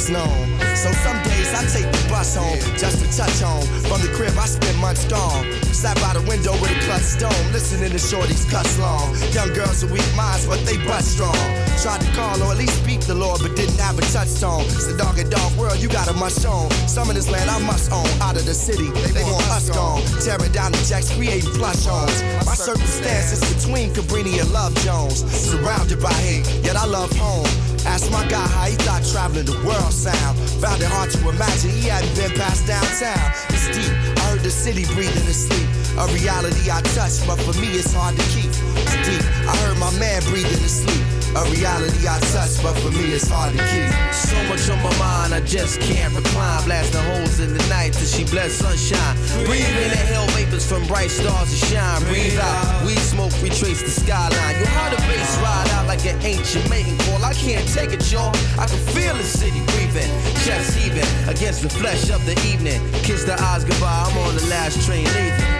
known. 0.09 0.59
So 0.75 0.89
some 1.05 1.21
days 1.23 1.53
I 1.53 1.61
take 1.69 1.85
the 1.85 2.03
bus 2.09 2.35
home 2.35 2.57
just 2.77 2.97
to 2.99 3.07
touch 3.13 3.39
home. 3.39 3.63
From 3.85 4.01
the 4.01 4.11
crib 4.17 4.33
I 4.37 4.45
spend 4.45 4.77
months 4.79 5.05
gone. 5.05 5.45
Sat 5.71 5.95
by 6.01 6.13
the 6.17 6.23
window 6.27 6.53
with 6.61 6.71
a 6.71 6.79
clutch 6.85 7.05
stone, 7.05 7.43
listening 7.53 7.91
to 7.91 8.01
shorties 8.01 8.49
cuss 8.49 8.79
long. 8.79 9.13
Young 9.31 9.53
girls 9.53 9.83
with 9.83 9.93
weak 9.93 10.09
minds, 10.15 10.45
but 10.47 10.59
they 10.65 10.77
butt 10.85 11.03
strong. 11.03 11.37
Tried 11.81 12.01
to 12.01 12.09
call 12.17 12.41
or 12.41 12.51
at 12.51 12.57
least 12.57 12.81
speak 12.81 13.01
the 13.01 13.13
Lord, 13.13 13.41
but 13.41 13.55
didn't 13.55 13.79
have 13.79 13.97
a 13.97 14.01
touch 14.09 14.23
touchstone. 14.23 14.65
It's 14.65 14.87
a 14.87 14.97
dog 14.97 15.19
and 15.19 15.29
dog 15.29 15.51
world, 15.57 15.77
you 15.79 15.89
got 15.89 16.07
a 16.07 16.13
must 16.13 16.45
own. 16.45 16.69
Some 16.87 17.09
of 17.09 17.15
this 17.15 17.29
land 17.29 17.49
I 17.49 17.59
must 17.59 17.91
own. 17.91 18.07
Out 18.21 18.35
of 18.35 18.45
the 18.45 18.53
city, 18.53 18.89
they 19.13 19.23
want 19.23 19.47
us 19.49 19.69
gone. 19.69 20.01
Tearing 20.23 20.51
down 20.51 20.71
the 20.71 20.83
jacks, 20.87 21.13
creating 21.13 21.51
plush 21.51 21.85
homes. 21.85 22.23
My 22.45 22.55
circumstances 22.55 23.41
between 23.53 23.93
Cabrini 23.93 24.39
and 24.39 24.51
Love 24.51 24.73
Jones. 24.83 25.23
Surrounded 25.29 26.01
by 26.01 26.13
hate, 26.13 26.47
yet 26.63 26.75
I 26.75 26.85
love 26.85 27.11
home. 27.17 27.72
Ask 27.85 28.11
my 28.11 28.25
guy 28.27 28.45
how 28.47 28.65
he 28.65 28.75
thought 28.75 29.03
traveling 29.11 29.45
the 29.45 29.57
world 29.65 29.93
sound. 29.93 30.37
Found 30.61 30.81
it 30.81 30.89
hard 30.89 31.11
to 31.11 31.29
imagine 31.29 31.71
he 31.71 31.87
hadn't 31.89 32.15
been 32.15 32.31
past 32.39 32.65
downtown. 32.67 33.31
It's 33.49 33.67
deep. 33.75 33.91
I 34.17 34.31
heard 34.31 34.41
the 34.41 34.51
city 34.51 34.85
breathing 34.93 35.25
in 35.25 35.33
sleep. 35.33 35.67
A 35.99 36.07
reality 36.13 36.71
I 36.71 36.81
touch, 36.95 37.25
but 37.27 37.39
for 37.41 37.53
me 37.59 37.67
it's 37.75 37.93
hard 37.93 38.15
to 38.15 38.25
keep. 38.33 38.49
It's 38.49 38.95
deep. 39.05 39.23
I 39.47 39.55
heard 39.63 39.77
my 39.77 39.91
man 39.99 40.23
breathing 40.31 40.61
in 40.63 40.69
sleep. 40.69 41.22
A 41.35 41.43
reality 41.49 42.07
I 42.07 42.19
touch, 42.29 42.61
but 42.61 42.77
for 42.77 42.91
me 42.91 43.09
it's 43.13 43.27
hard 43.27 43.57
to 43.57 43.57
keep. 43.57 43.89
So 44.13 44.37
much 44.45 44.69
on 44.69 44.77
my 44.85 44.93
mind, 44.99 45.33
I 45.33 45.41
just 45.41 45.81
can't 45.81 46.13
recline. 46.13 46.63
Blasting 46.65 47.01
holes 47.09 47.39
in 47.39 47.57
the 47.57 47.63
night 47.69 47.93
till 47.93 48.05
she 48.05 48.23
bless 48.23 48.53
sunshine. 48.53 49.17
Breathe 49.45 49.65
in 49.65 49.89
the 49.89 49.97
hell 49.97 50.27
vapors 50.37 50.65
from 50.65 50.85
bright 50.85 51.09
stars 51.09 51.49
to 51.49 51.65
shine. 51.65 52.01
Breathe 52.03 52.37
out, 52.37 52.85
we 52.85 52.95
smoke, 52.97 53.33
retrace 53.41 53.81
the 53.81 53.89
skyline. 53.89 54.59
Yo, 54.59 54.65
how 54.77 54.89
the 54.89 55.01
bass 55.09 55.37
ride 55.41 55.69
out 55.73 55.87
like 55.87 56.05
an 56.05 56.21
ancient 56.21 56.69
mating 56.69 56.97
call. 56.99 57.23
I 57.25 57.33
can't 57.33 57.67
take 57.73 57.91
it, 57.93 58.05
y'all. 58.11 58.29
I 58.61 58.67
can 58.69 58.79
feel 58.93 59.15
the 59.15 59.23
city 59.23 59.61
breathing, 59.73 60.11
chest 60.45 60.77
heaving 60.77 61.09
against 61.27 61.63
the 61.63 61.69
flesh 61.69 62.11
of 62.11 62.23
the 62.25 62.37
evening. 62.45 62.79
Kiss 63.01 63.23
the 63.23 63.33
eyes 63.41 63.65
goodbye, 63.65 64.05
I'm 64.05 64.17
on 64.19 64.35
the 64.35 64.45
last 64.53 64.85
train 64.85 65.05
leaving. 65.05 65.52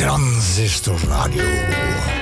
Transistor 0.00 0.96
Radio. 1.08 2.19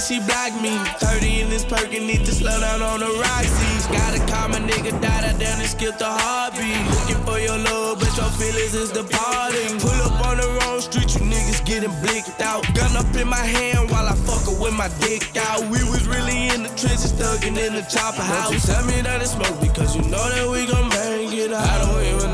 She 0.00 0.18
block 0.18 0.52
me. 0.60 0.76
30 0.98 1.40
in 1.42 1.50
this 1.50 1.64
perk 1.64 1.94
and 1.94 2.06
need 2.06 2.26
to 2.26 2.32
slow 2.32 2.58
down 2.60 2.82
on 2.82 2.98
the 2.98 3.06
Roxy's. 3.06 3.86
Gotta 3.86 4.18
call 4.26 4.48
my 4.48 4.58
nigga, 4.58 4.90
die 5.00 5.24
down 5.38 5.60
and 5.60 5.70
skip 5.70 5.98
the 5.98 6.06
heartbeat. 6.10 6.82
Looking 6.90 7.22
for 7.24 7.38
your 7.38 7.56
love, 7.58 8.00
but 8.00 8.10
your 8.16 8.28
feelings 8.34 8.74
is 8.74 8.90
departing. 8.90 9.78
Pull 9.78 9.94
up 10.02 10.26
on 10.26 10.38
the 10.38 10.48
wrong 10.58 10.80
street, 10.80 11.14
you 11.14 11.20
niggas 11.22 11.64
getting 11.64 11.94
blicked 12.02 12.40
out. 12.42 12.66
Gun 12.74 12.96
up 12.96 13.14
in 13.14 13.28
my 13.28 13.36
hand 13.36 13.90
while 13.90 14.06
I 14.06 14.14
fuck 14.26 14.44
her 14.50 14.56
with 14.60 14.74
my 14.74 14.88
dick 14.98 15.36
out. 15.36 15.62
We 15.70 15.78
was 15.86 16.06
really 16.06 16.48
in 16.48 16.64
the 16.64 16.70
trenches, 16.74 17.12
thugging 17.12 17.56
in 17.56 17.74
the 17.74 17.86
chopper 17.88 18.22
house. 18.22 18.50
Don't 18.50 18.54
you 18.54 18.60
tell 18.60 18.84
me 18.84 19.00
that 19.02 19.22
it's 19.22 19.32
smoke 19.32 19.60
because 19.60 19.94
you 19.94 20.02
know 20.02 20.26
that 20.28 20.50
we 20.50 20.66
gon' 20.66 20.90
bang 20.90 21.32
it 21.32 21.52
out. 21.52 21.62
I 21.62 21.78
don't 21.86 22.02
even 22.02 22.33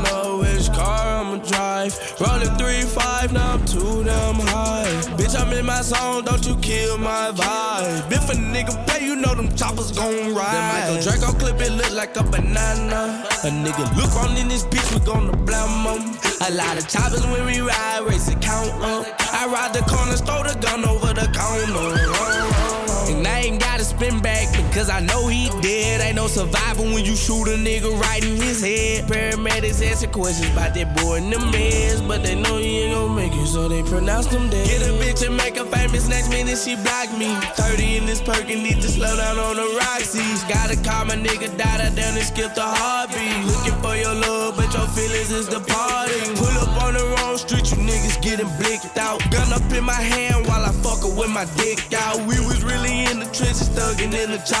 I'ma. 1.81 2.27
Rolling 2.27 2.53
three 2.57 2.83
five, 2.83 3.33
now 3.33 3.53
I'm 3.53 3.65
too 3.65 4.03
damn 4.03 4.35
high. 4.35 4.85
Bitch, 5.17 5.39
I'm 5.39 5.51
in 5.53 5.65
my 5.65 5.81
zone, 5.81 6.23
don't 6.25 6.45
you 6.45 6.55
kill 6.57 6.97
my 6.97 7.31
vibe. 7.33 8.11
If 8.11 8.29
a 8.29 8.33
nigga 8.33 8.73
play, 8.87 9.05
you 9.05 9.15
know 9.15 9.33
them 9.33 9.55
choppers 9.55 9.91
gon' 9.91 10.35
ride. 10.35 10.53
That 10.53 10.89
Michael 10.89 11.01
Draco 11.03 11.37
clip, 11.39 11.59
it 11.61 11.71
look 11.71 11.93
like 11.93 12.15
a 12.17 12.23
banana. 12.23 13.25
A 13.43 13.47
nigga 13.47 13.85
look 13.97 14.13
on 14.17 14.37
in 14.37 14.47
this 14.47 14.63
bitch, 14.65 14.93
we 14.93 14.99
gonna 15.05 15.35
blame 15.35 15.87
'em. 15.87 16.17
A 16.47 16.51
lot 16.51 16.77
of 16.77 16.87
choppers 16.87 17.25
when 17.27 17.45
we 17.45 17.61
ride, 17.61 18.01
race 18.05 18.27
it 18.27 18.41
count 18.41 18.71
up. 18.83 19.05
I 19.33 19.47
ride 19.47 19.73
the 19.73 19.81
corner, 19.81 20.17
throw 20.17 20.43
the 20.43 20.55
gun 20.59 20.85
over 20.85 21.13
the 21.13 21.27
counter. 21.33 21.91
And 23.11 23.27
I 23.27 23.39
ain't 23.39 23.59
gotta 23.59 23.83
spin 23.83 24.19
back 24.19 24.47
because 24.71 24.89
I 24.89 25.01
know 25.01 25.27
he 25.27 25.49
dead. 25.61 25.99
Ain't 25.99 26.15
no 26.15 26.27
survivor 26.27 26.83
when 26.83 27.03
you 27.03 27.15
shoot 27.15 27.47
a 27.51 27.57
nigga 27.59 27.91
right 27.99 28.23
in 28.23 28.37
his 28.37 28.63
head. 28.63 29.03
Paramedics 29.05 29.83
asking 29.85 30.11
questions 30.11 30.49
about 30.53 30.73
that 30.75 30.95
boy 30.95 31.17
in 31.17 31.29
the 31.29 31.37
meds, 31.37 32.07
but 32.07 32.23
they 32.23 32.35
know 32.35 32.57
he 32.57 32.83
ain't 32.83 32.95
gon' 32.95 33.13
make 33.13 33.33
it, 33.33 33.47
so 33.47 33.67
they 33.67 33.83
pronounce 33.83 34.27
him 34.27 34.49
dead. 34.49 34.65
Get 34.65 34.81
a 34.87 34.93
bitch 34.95 35.27
and 35.27 35.35
make 35.35 35.57
her 35.57 35.65
famous. 35.65 36.07
Next 36.07 36.29
minute 36.29 36.57
she 36.57 36.75
block 36.75 37.11
me. 37.19 37.35
30 37.59 37.97
in 37.97 38.05
this 38.05 38.21
perk 38.21 38.49
and 38.49 38.63
need 38.63 38.81
to 38.81 38.87
slow 38.87 39.13
down 39.17 39.37
on 39.37 39.57
the 39.57 39.67
Roxy's. 39.83 40.43
Gotta 40.47 40.79
call 40.79 41.05
my 41.05 41.15
nigga, 41.15 41.51
die 41.57 41.81
down 41.91 42.15
and 42.15 42.25
skip 42.25 42.55
the 42.55 42.63
heartbeat. 42.63 43.43
Looking 43.51 43.75
for 43.83 43.95
your 43.95 44.15
love, 44.15 44.55
but 44.55 44.71
your 44.73 44.87
feelings 44.95 45.31
is 45.31 45.47
departing. 45.49 46.35
Pull 46.39 46.55
up 46.63 46.81
on 46.83 46.93
the 46.93 47.03
wrong 47.17 47.37
street, 47.37 47.67
you 47.71 47.77
niggas 47.83 48.21
getting 48.23 48.47
blicked 48.55 48.97
out. 48.97 49.19
Gun 49.31 49.51
up 49.51 49.67
in 49.73 49.83
my 49.83 49.99
hand 49.99 50.47
while 50.47 50.63
I 50.63 50.71
fuck 50.79 51.03
with 51.03 51.29
my 51.29 51.45
dick 51.59 51.91
out. 51.93 52.19
We 52.23 52.39
was 52.47 52.63
really 52.63 53.03
in 53.11 53.19
the 53.19 53.27
trenches, 53.35 53.67
thugging 53.75 54.15
in 54.15 54.31
the 54.31 54.39
chopper 54.47 54.60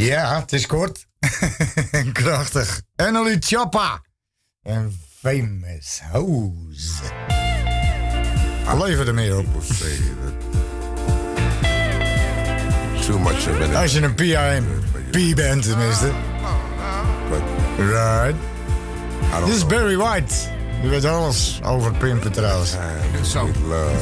Ja, 0.00 0.40
het 0.40 0.52
is 0.52 0.66
kort. 0.66 1.06
en 1.90 2.12
krachtig. 2.12 2.80
Emily 2.96 3.36
Choppa. 3.40 4.00
En 4.62 5.00
Famous 5.20 6.00
House. 6.12 7.02
Lever 8.78 9.06
er 9.08 9.14
meer 9.14 9.38
op. 9.38 9.46
Too 13.06 13.18
much 13.18 13.48
of 13.48 13.60
it. 13.60 13.74
Als 13.74 13.92
je 13.92 14.02
een 14.02 14.14
PIMP 14.14 15.36
bent 15.36 15.62
tenminste. 15.62 16.12
Right. 17.78 18.34
Dit 19.44 19.54
is 19.54 19.66
Barry 19.66 19.96
White. 19.96 20.34
Die 20.80 20.90
weet 20.90 21.04
alles 21.04 21.60
over 21.64 21.92
pimpen 21.92 22.32
trouwens. 22.32 22.76
Zo. 23.22 23.46
Love. 23.46 23.94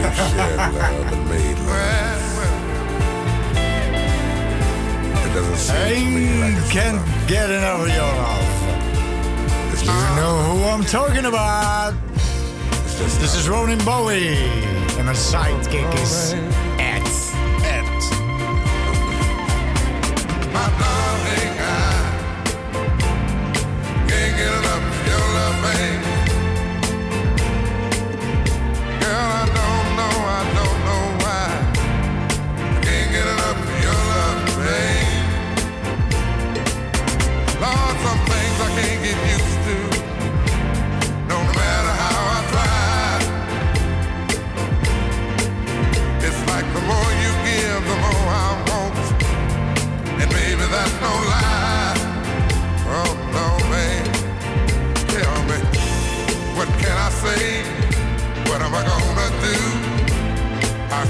We 0.00 0.10
shared 0.14 0.72
love 0.72 1.14
and 1.14 1.28
made 1.28 1.58
love. 1.66 2.37
It 5.28 5.34
doesn't 5.34 5.56
seem 5.56 6.40
like 6.40 6.54
I 6.54 6.58
it's 6.58 6.70
can't 6.70 7.28
get 7.28 7.50
enough 7.50 7.82
of 7.82 7.88
your 7.88 7.98
love. 7.98 9.72
It's 9.72 9.82
You 9.82 9.92
know 10.16 10.34
who 10.48 10.64
I'm 10.64 10.84
talking 10.84 11.26
about. 11.26 11.92
This 13.20 13.34
is 13.36 13.46
Ronin 13.46 13.78
Bowie. 13.84 14.38
And 14.96 15.04
mijn 15.04 15.16
sidekick 15.16 15.92
is 15.92 16.32
Ed. 16.78 17.02
Ed. 17.62 17.84
my 20.52 20.70
darling. 20.78 21.97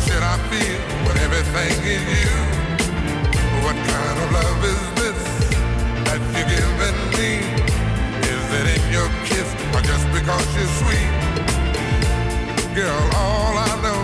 Should 0.07 0.22
I 0.22 0.36
feel 0.51 0.78
when 1.07 1.16
everything 1.26 1.74
is 1.96 2.05
you? 2.22 2.34
What 3.64 3.76
kind 3.76 4.16
of 4.22 4.28
love 4.38 4.61
is 4.72 4.82
this 5.01 5.20
that 6.07 6.20
you're 6.34 6.51
giving 6.55 6.99
me? 7.18 7.30
Is 8.34 8.44
it 8.59 8.66
in 8.76 8.84
your 8.92 9.09
kiss 9.28 9.49
or 9.74 9.80
just 9.82 10.07
because 10.12 10.46
you're 10.57 10.74
sweet? 10.82 11.11
Girl, 12.74 13.03
all 13.16 13.55
I 13.59 13.72
know 13.84 14.03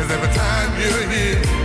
is 0.00 0.08
every 0.10 0.32
time 0.34 0.70
you're 0.80 1.04
here, 1.10 1.63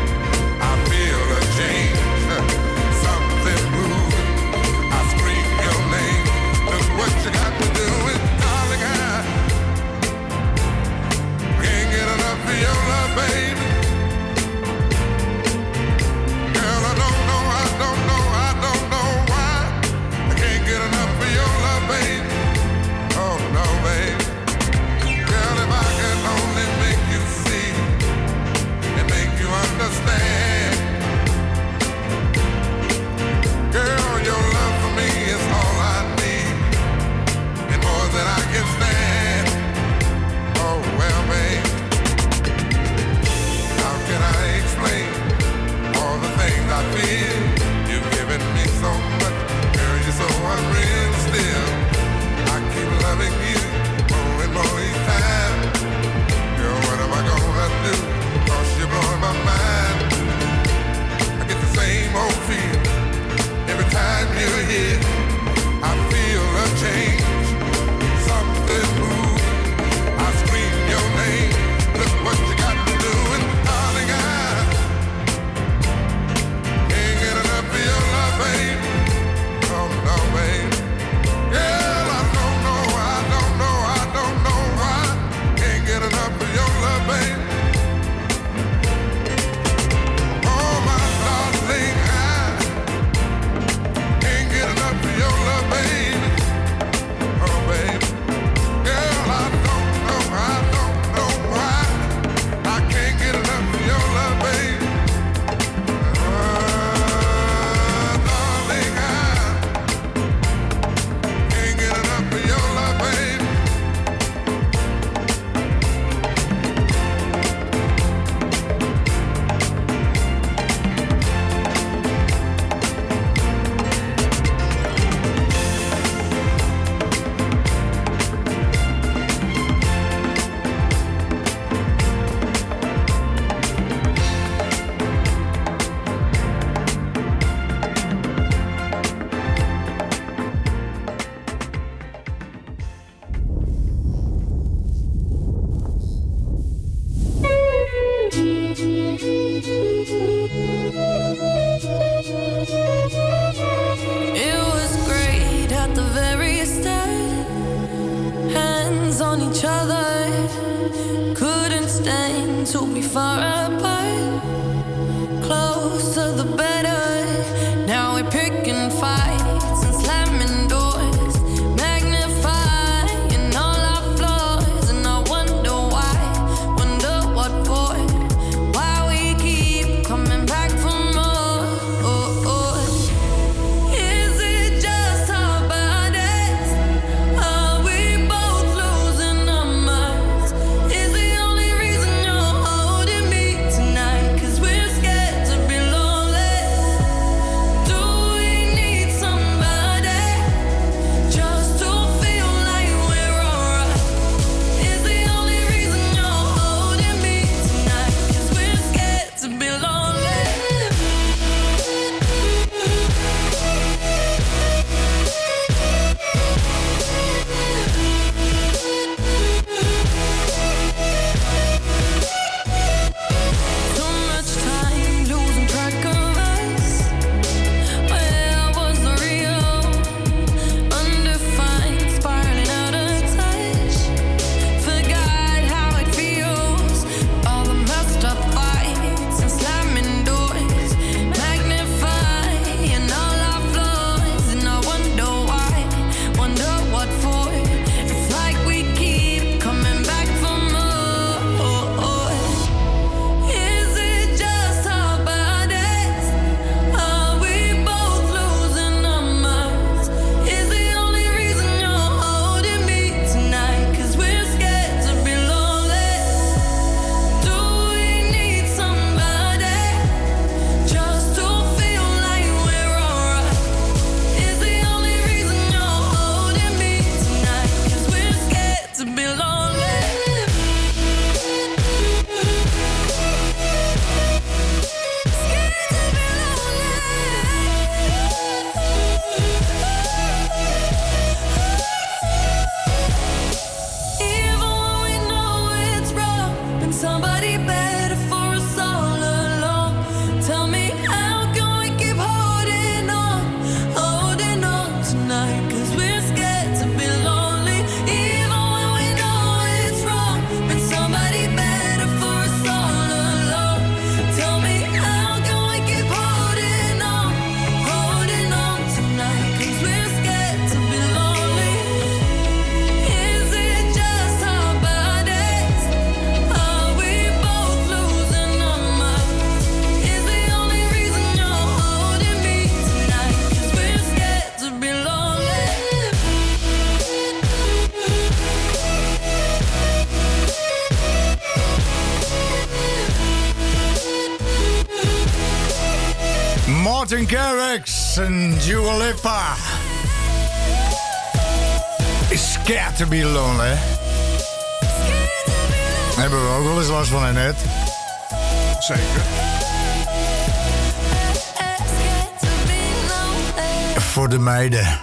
de 364.39 364.45
meiden. 364.45 364.99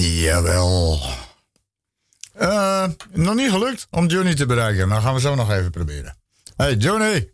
Jawel. 0.00 1.00
Eh, 2.32 2.84
nog 3.10 3.34
niet 3.34 3.50
gelukt 3.50 3.86
om 3.90 4.06
Johnny 4.06 4.34
te 4.34 4.46
bereiken, 4.46 4.88
maar 4.88 5.00
gaan 5.00 5.14
we 5.14 5.20
zo 5.20 5.34
nog 5.34 5.50
even 5.50 5.70
proberen. 5.70 6.16
Hey 6.56 6.74
Johnny, 6.74 7.32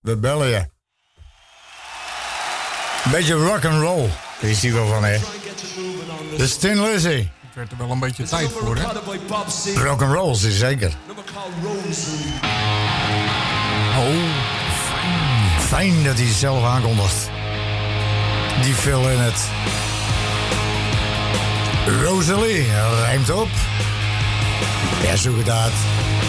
we 0.00 0.16
bellen 0.16 0.48
je. 0.48 0.68
Beetje 3.12 3.34
rock 3.34 3.64
and 3.64 3.82
roll 3.82 4.08
is 4.40 4.62
hij 4.62 4.72
wel 4.72 4.86
van, 4.86 5.04
hè? 5.04 5.18
De 6.36 6.46
Stin 6.46 6.82
Lizzy. 6.82 7.28
Het 7.40 7.54
werd 7.54 7.70
er 7.70 7.78
wel 7.78 7.90
een 7.90 7.98
beetje 7.98 8.24
tijd 8.24 8.50
voor, 8.50 8.76
hè? 8.76 8.82
Rock 9.82 10.02
and 10.02 10.14
roll, 10.14 10.34
zeker. 10.34 10.92
Oh, 13.98 14.14
fijn 15.58 16.04
dat 16.04 16.16
hij 16.16 16.32
zelf 16.32 16.64
aankondigt 16.64 17.39
die 18.62 18.74
fill 18.74 19.12
in 19.12 19.18
het. 19.18 19.48
Rosalie, 22.02 22.66
rijmt 23.04 23.30
op. 23.30 23.48
Ja, 25.02 25.16
zo 25.16 25.34
het. 25.34 26.19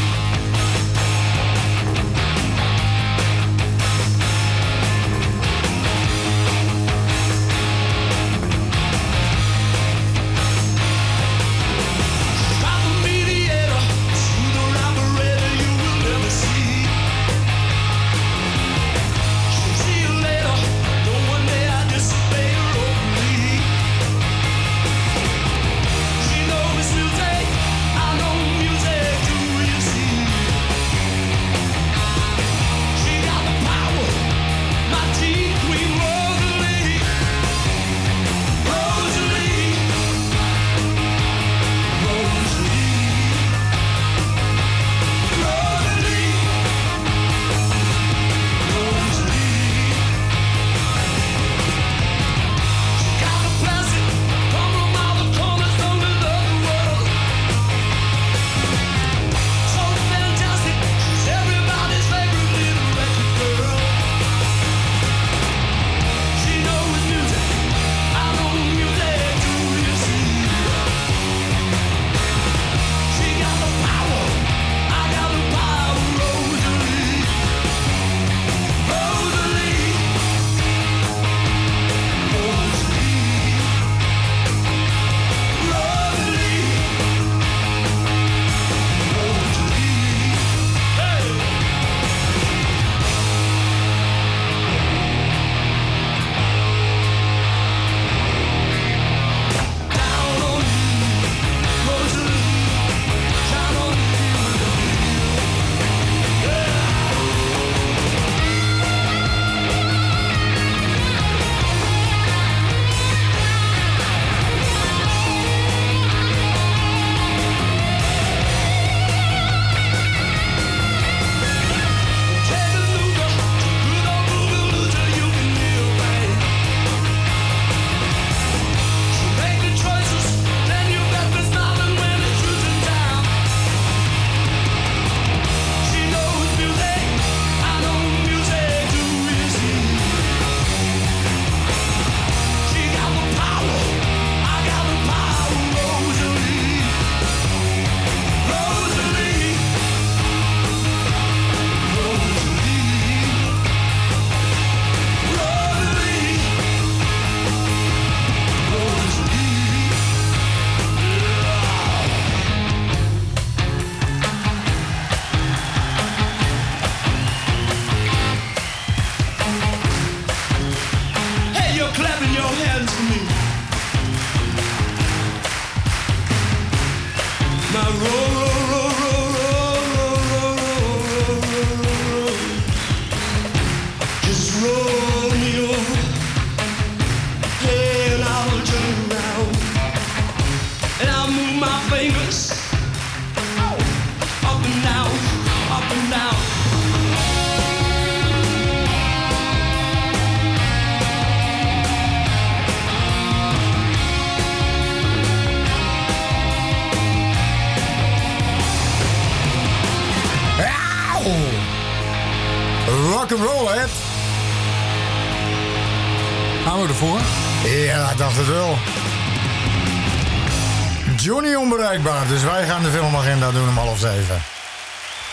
Dus 222.32 222.44
wij 222.44 222.66
gaan 222.66 222.84
de 222.84 222.90
filmagenda 222.90 223.52
doen 223.52 223.68
om 223.70 223.78
half 223.78 224.00
zeven. 224.00 224.42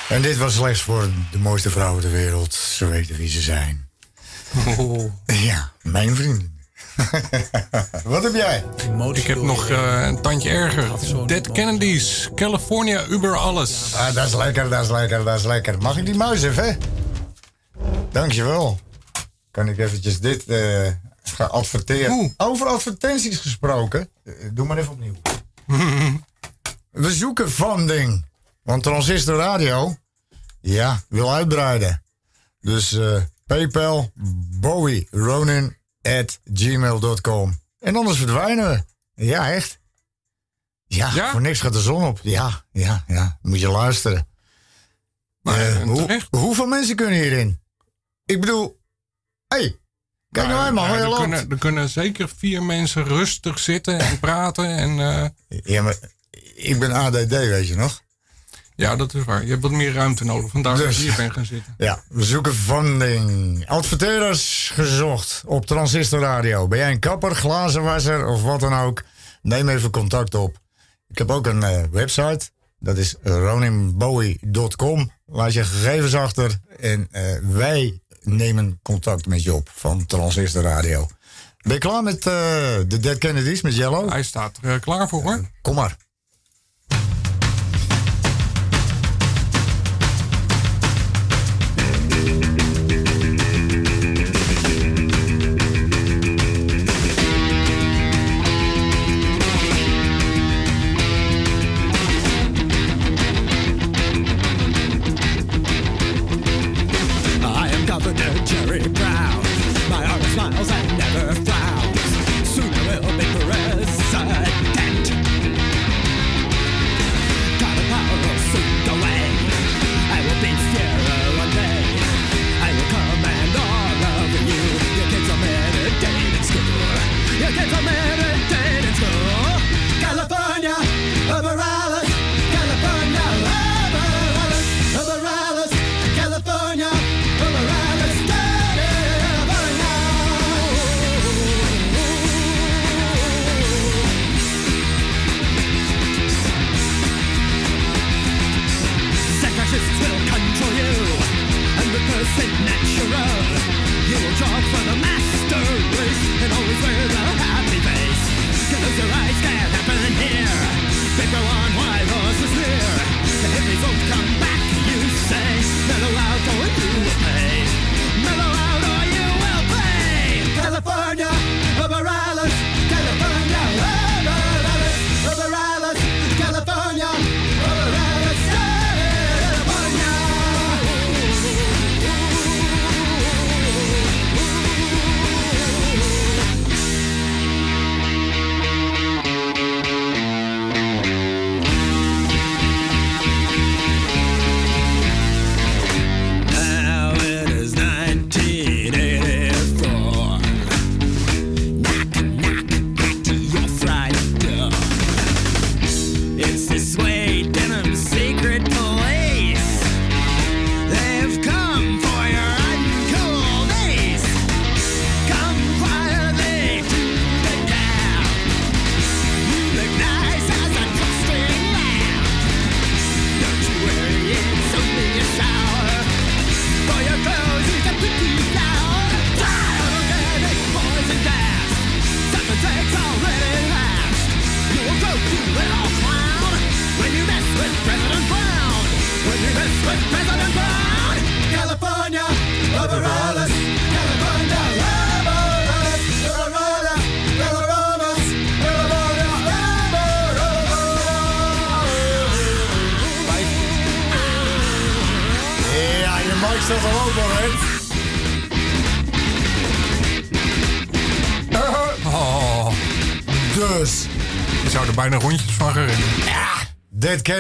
En 0.09 0.23
dit 0.23 0.37
was 0.37 0.55
slechts 0.55 0.83
voor 0.83 1.09
de 1.31 1.39
mooiste 1.39 1.71
vrouwen 1.71 2.03
ter 2.03 2.11
wereld. 2.11 2.55
Ze 2.55 2.87
weten 2.87 3.17
wie 3.17 3.29
ze 3.29 3.41
zijn. 3.41 3.89
Oh. 4.79 5.13
Ja, 5.27 5.71
mijn 5.83 6.17
vrienden. 6.17 6.59
Wat 8.05 8.23
heb 8.23 8.35
jij? 8.35 8.65
Ik 9.13 9.27
heb 9.27 9.43
nog 9.43 9.69
eh, 9.69 10.07
een 10.07 10.21
tandje 10.21 10.51
erger. 10.51 10.91
Dead 11.27 11.53
Kennedys, 11.53 12.29
California, 12.35 13.07
Uber 13.07 13.37
alles. 13.37 13.95
Ah, 13.95 14.15
dat 14.15 14.27
is 14.27 14.35
lekker, 14.35 14.69
dat 14.71 14.85
is 14.85 14.91
lekker, 14.91 15.25
dat 15.25 15.39
is 15.39 15.45
lekker. 15.45 15.79
Mag 15.79 15.97
ik 15.97 16.05
die 16.05 16.15
muis 16.15 16.43
even? 16.43 16.79
Dankjewel. 18.13 18.81
Kan 19.51 19.69
ik 19.69 19.79
eventjes 19.79 20.21
dit 20.21 20.45
eh 20.45 20.87
gaan 21.23 21.51
adverteren? 21.51 22.35
Over 22.37 22.67
advertenties 22.67 23.39
gesproken. 23.39 24.09
Eh, 24.25 24.33
Doe 24.53 24.67
maar 24.67 24.79
even 24.79 24.93
opnieuw. 24.93 25.15
We 26.99 27.13
zoeken 27.13 27.51
funding. 27.51 28.27
Want 28.63 28.83
Transistor 28.83 29.37
Radio, 29.37 29.97
ja, 30.61 31.03
wil 31.09 31.33
uitbreiden. 31.35 32.03
Dus 32.61 32.93
eh, 32.93 33.23
PayPal, 33.47 34.11
Bowie, 34.61 35.07
Ronin 35.11 35.77
at 36.03 36.41
gmail.com. 36.45 37.61
En 37.81 37.97
anders 37.97 38.19
verdwijnen 38.19 38.71
we. 38.71 38.85
Ja, 39.25 39.51
echt. 39.53 39.81
Ja, 40.87 41.31
voor 41.31 41.41
niks 41.41 41.61
gaat 41.61 41.73
de 41.73 41.81
zon 41.81 42.05
op. 42.05 42.21
Ja, 42.23 42.65
ja, 42.73 43.05
ja. 43.07 43.39
Moet 43.43 43.61
je 43.61 43.69
luisteren. 43.69 44.29
Eh, 45.43 45.83
hoe, 45.83 46.21
hoeveel 46.31 46.67
mensen 46.67 46.97
kunnen 46.97 47.21
hierin? 47.21 47.61
Ik 48.25 48.41
bedoel, 48.41 48.81
hey, 49.47 49.79
kijk 50.31 50.47
naar 50.47 50.57
mij 50.57 50.73
man, 50.73 50.99
Ja, 50.99 51.05
er, 51.05 51.17
kunnen, 51.17 51.51
er 51.51 51.59
kunnen 51.59 51.89
zeker 51.89 52.29
vier 52.37 52.63
mensen 52.63 53.05
rustig 53.05 53.59
zitten 53.59 53.99
en 53.99 54.19
praten. 54.19 54.77
En, 54.77 55.01
eh, 55.01 55.29
Ja, 55.65 55.83
maar 55.83 55.97
ik 56.59 56.79
ben 56.79 56.93
ADD, 56.93 57.29
weet 57.29 57.69
je 57.69 57.77
nog? 57.77 58.03
ja, 58.77 58.97
dat 58.97 59.15
is 59.15 59.25
waar. 59.25 59.43
Je 59.45 59.51
hebt 59.51 59.63
wat 59.63 59.71
meer 59.71 59.93
ruimte 59.93 60.25
nodig. 60.25 60.51
Vandaar 60.51 60.77
dat 60.77 60.87
Dus- 60.87 60.97
ik 60.99 61.03
hier 61.03 61.15
ben 61.17 61.33
gaan 61.33 61.45
zitten. 61.47 61.75
Ja, 61.79 62.03
we 62.09 62.25
zoeken 62.25 62.55
funding. 62.55 63.67
Adverteerders 63.69 64.71
gezocht 64.75 65.43
op 65.47 65.67
Transistor 65.67 66.21
Radio. 66.21 66.69
Ben 66.69 66.79
jij 66.79 66.91
een 66.91 66.99
kapper, 66.99 67.35
glazenwasser 67.35 68.27
of 68.27 68.43
wat 68.43 68.61
dan 68.61 68.75
ook? 68.75 69.03
Neem 69.43 69.69
even 69.69 69.91
contact 69.91 70.35
op. 70.35 70.59
Ik 71.09 71.19
heb 71.19 71.31
ook 71.31 71.47
een 71.47 71.63
eh, 71.63 71.83
website. 71.91 72.51
Dat 72.79 72.97
is 72.97 73.15
roninbowie.com. 73.23 75.11
Laat 75.27 75.53
je 75.53 75.65
gegevens 75.65 76.15
achter 76.15 76.59
en 76.81 77.09
eh, 77.11 77.23
wij 77.43 78.01
nemen 78.23 78.81
contact 78.83 79.27
met 79.27 79.43
je 79.43 79.55
op 79.55 79.71
van 79.75 80.07
Transistor 80.07 80.63
Radio. 80.63 81.09
Ben 81.63 81.73
je 81.73 81.79
klaar 81.79 82.03
met 82.03 82.17
eh, 82.17 82.33
de 82.87 82.99
Dead 83.01 83.19
Kennedys 83.19 83.61
met 83.63 83.77
Yellow? 83.77 84.11
Hij 84.11 84.23
staat 84.23 84.59
er 84.63 84.81
klaar 84.81 85.09
voor 85.09 85.23
hoor. 85.23 85.51
Kom 85.63 85.75
maar. 85.75 85.97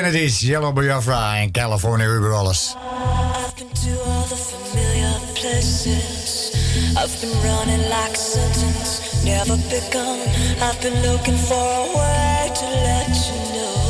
Kennedys, 0.09 0.42
Yellow 0.42 0.72
Biafra 0.72 1.42
in 1.42 1.50
California 1.52 2.09
River 2.09 2.32
Wallace. 2.32 2.74
I've 2.76 3.54
been 3.56 3.68
to 3.68 4.00
all 4.06 4.24
the 4.24 4.36
familiar 4.36 5.12
places. 5.34 6.56
I've 6.96 7.12
been 7.20 7.36
running 7.44 7.90
like 7.90 8.12
a 8.12 8.16
sentence, 8.16 9.22
never 9.22 9.59
begun. 9.68 10.18
I've 10.62 10.80
been 10.80 10.96
looking 11.02 11.36
for 11.36 11.61
a 11.61 11.86
way 11.92 12.50
to 12.54 12.64
let 12.88 13.12
you 13.28 13.40
know. 13.52 13.84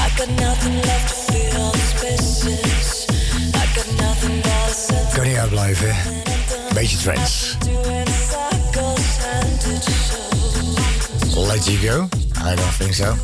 I 0.00 0.08
got 0.16 0.30
nothing 0.40 0.76
left 0.80 1.08
to 1.10 1.16
feel 1.28 1.60
all 1.60 1.72
the 1.72 1.86
spaces. 1.92 3.06
I 3.52 3.66
got 3.76 3.88
nothing 4.00 4.42
else. 4.64 4.92
Kan 5.14 5.26
niet 5.26 5.36
uitblijven, 5.36 5.94
hè? 5.94 6.10
Beetje 6.74 6.96
trends. 6.96 7.56
Let 11.36 11.68
you 11.68 11.82
go? 11.82 12.08
I 12.36 12.54
don't 12.54 12.74
think 12.74 12.94
so. 12.94 13.14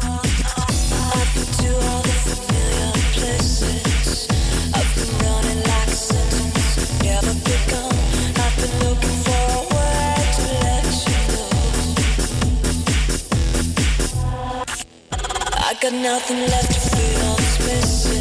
I 15.53 15.75
got 15.81 15.93
nothing 15.93 16.41
left 16.41 16.73
to 16.73 16.81
feel 16.81 17.23
all 17.27 17.37
these 17.37 17.59
misses. 17.61 18.20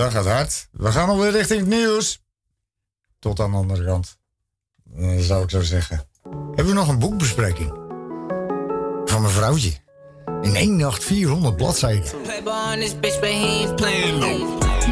Dat 0.00 0.12
gaat 0.12 0.26
hard. 0.26 0.68
We 0.72 0.92
gaan 0.92 1.08
alweer 1.08 1.30
richting 1.30 1.60
het 1.60 1.68
nieuws. 1.68 2.22
Tot 3.18 3.40
aan 3.40 3.50
de 3.50 3.56
andere 3.56 3.84
kant. 3.84 4.18
Eh, 4.96 5.18
zou 5.18 5.42
ik 5.42 5.50
zo 5.50 5.62
zeggen. 5.62 6.08
Hebben 6.22 6.66
we 6.66 6.72
nog 6.72 6.88
een 6.88 6.98
boekbespreking? 6.98 7.68
Van 9.04 9.22
mijn 9.22 9.34
vrouwtje. 9.34 9.72
In 10.42 10.56
één 10.56 10.76
nacht 10.76 11.04
400 11.04 11.56
bladzijden. 11.56 12.10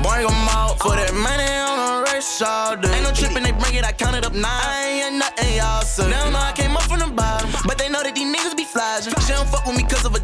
Bring 0.02 0.28
'em 0.28 0.48
out 0.48 0.76
for 0.78 0.96
that 0.96 1.12
money 1.12 1.62
on 1.62 1.78
a 1.78 2.02
race 2.04 2.44
all 2.44 2.80
day. 2.80 2.92
Ain't 2.92 3.02
no 3.02 3.12
tripping, 3.12 3.42
they 3.42 3.54
bring 3.54 3.74
it, 3.74 3.84
I 3.84 3.92
count 3.92 4.14
it 4.16 4.26
up 4.26 4.32
nine. 4.32 4.44
I 4.44 5.02
ain't 5.04 5.18
nothing, 5.18 5.54
y'all. 5.54 5.78
They 5.96 6.10
don't 6.10 6.32
know 6.32 6.38
I 6.38 6.52
came 6.52 6.76
up 6.76 6.82
from 6.82 6.98
the 6.98 7.10
bottom, 7.14 7.50
but 7.66 7.76
they 7.78 7.88
know 7.88 8.02
that 8.02 8.14
these 8.14 8.30
niggas 8.34 8.54
be 8.56 8.64
flies. 8.64 9.04
She 9.26 9.32
don't 9.32 9.48
fuck 9.48 9.64
with 9.66 9.76
me 9.76 9.82
cause 9.82 10.04
of 10.06 10.14
a 10.14 10.20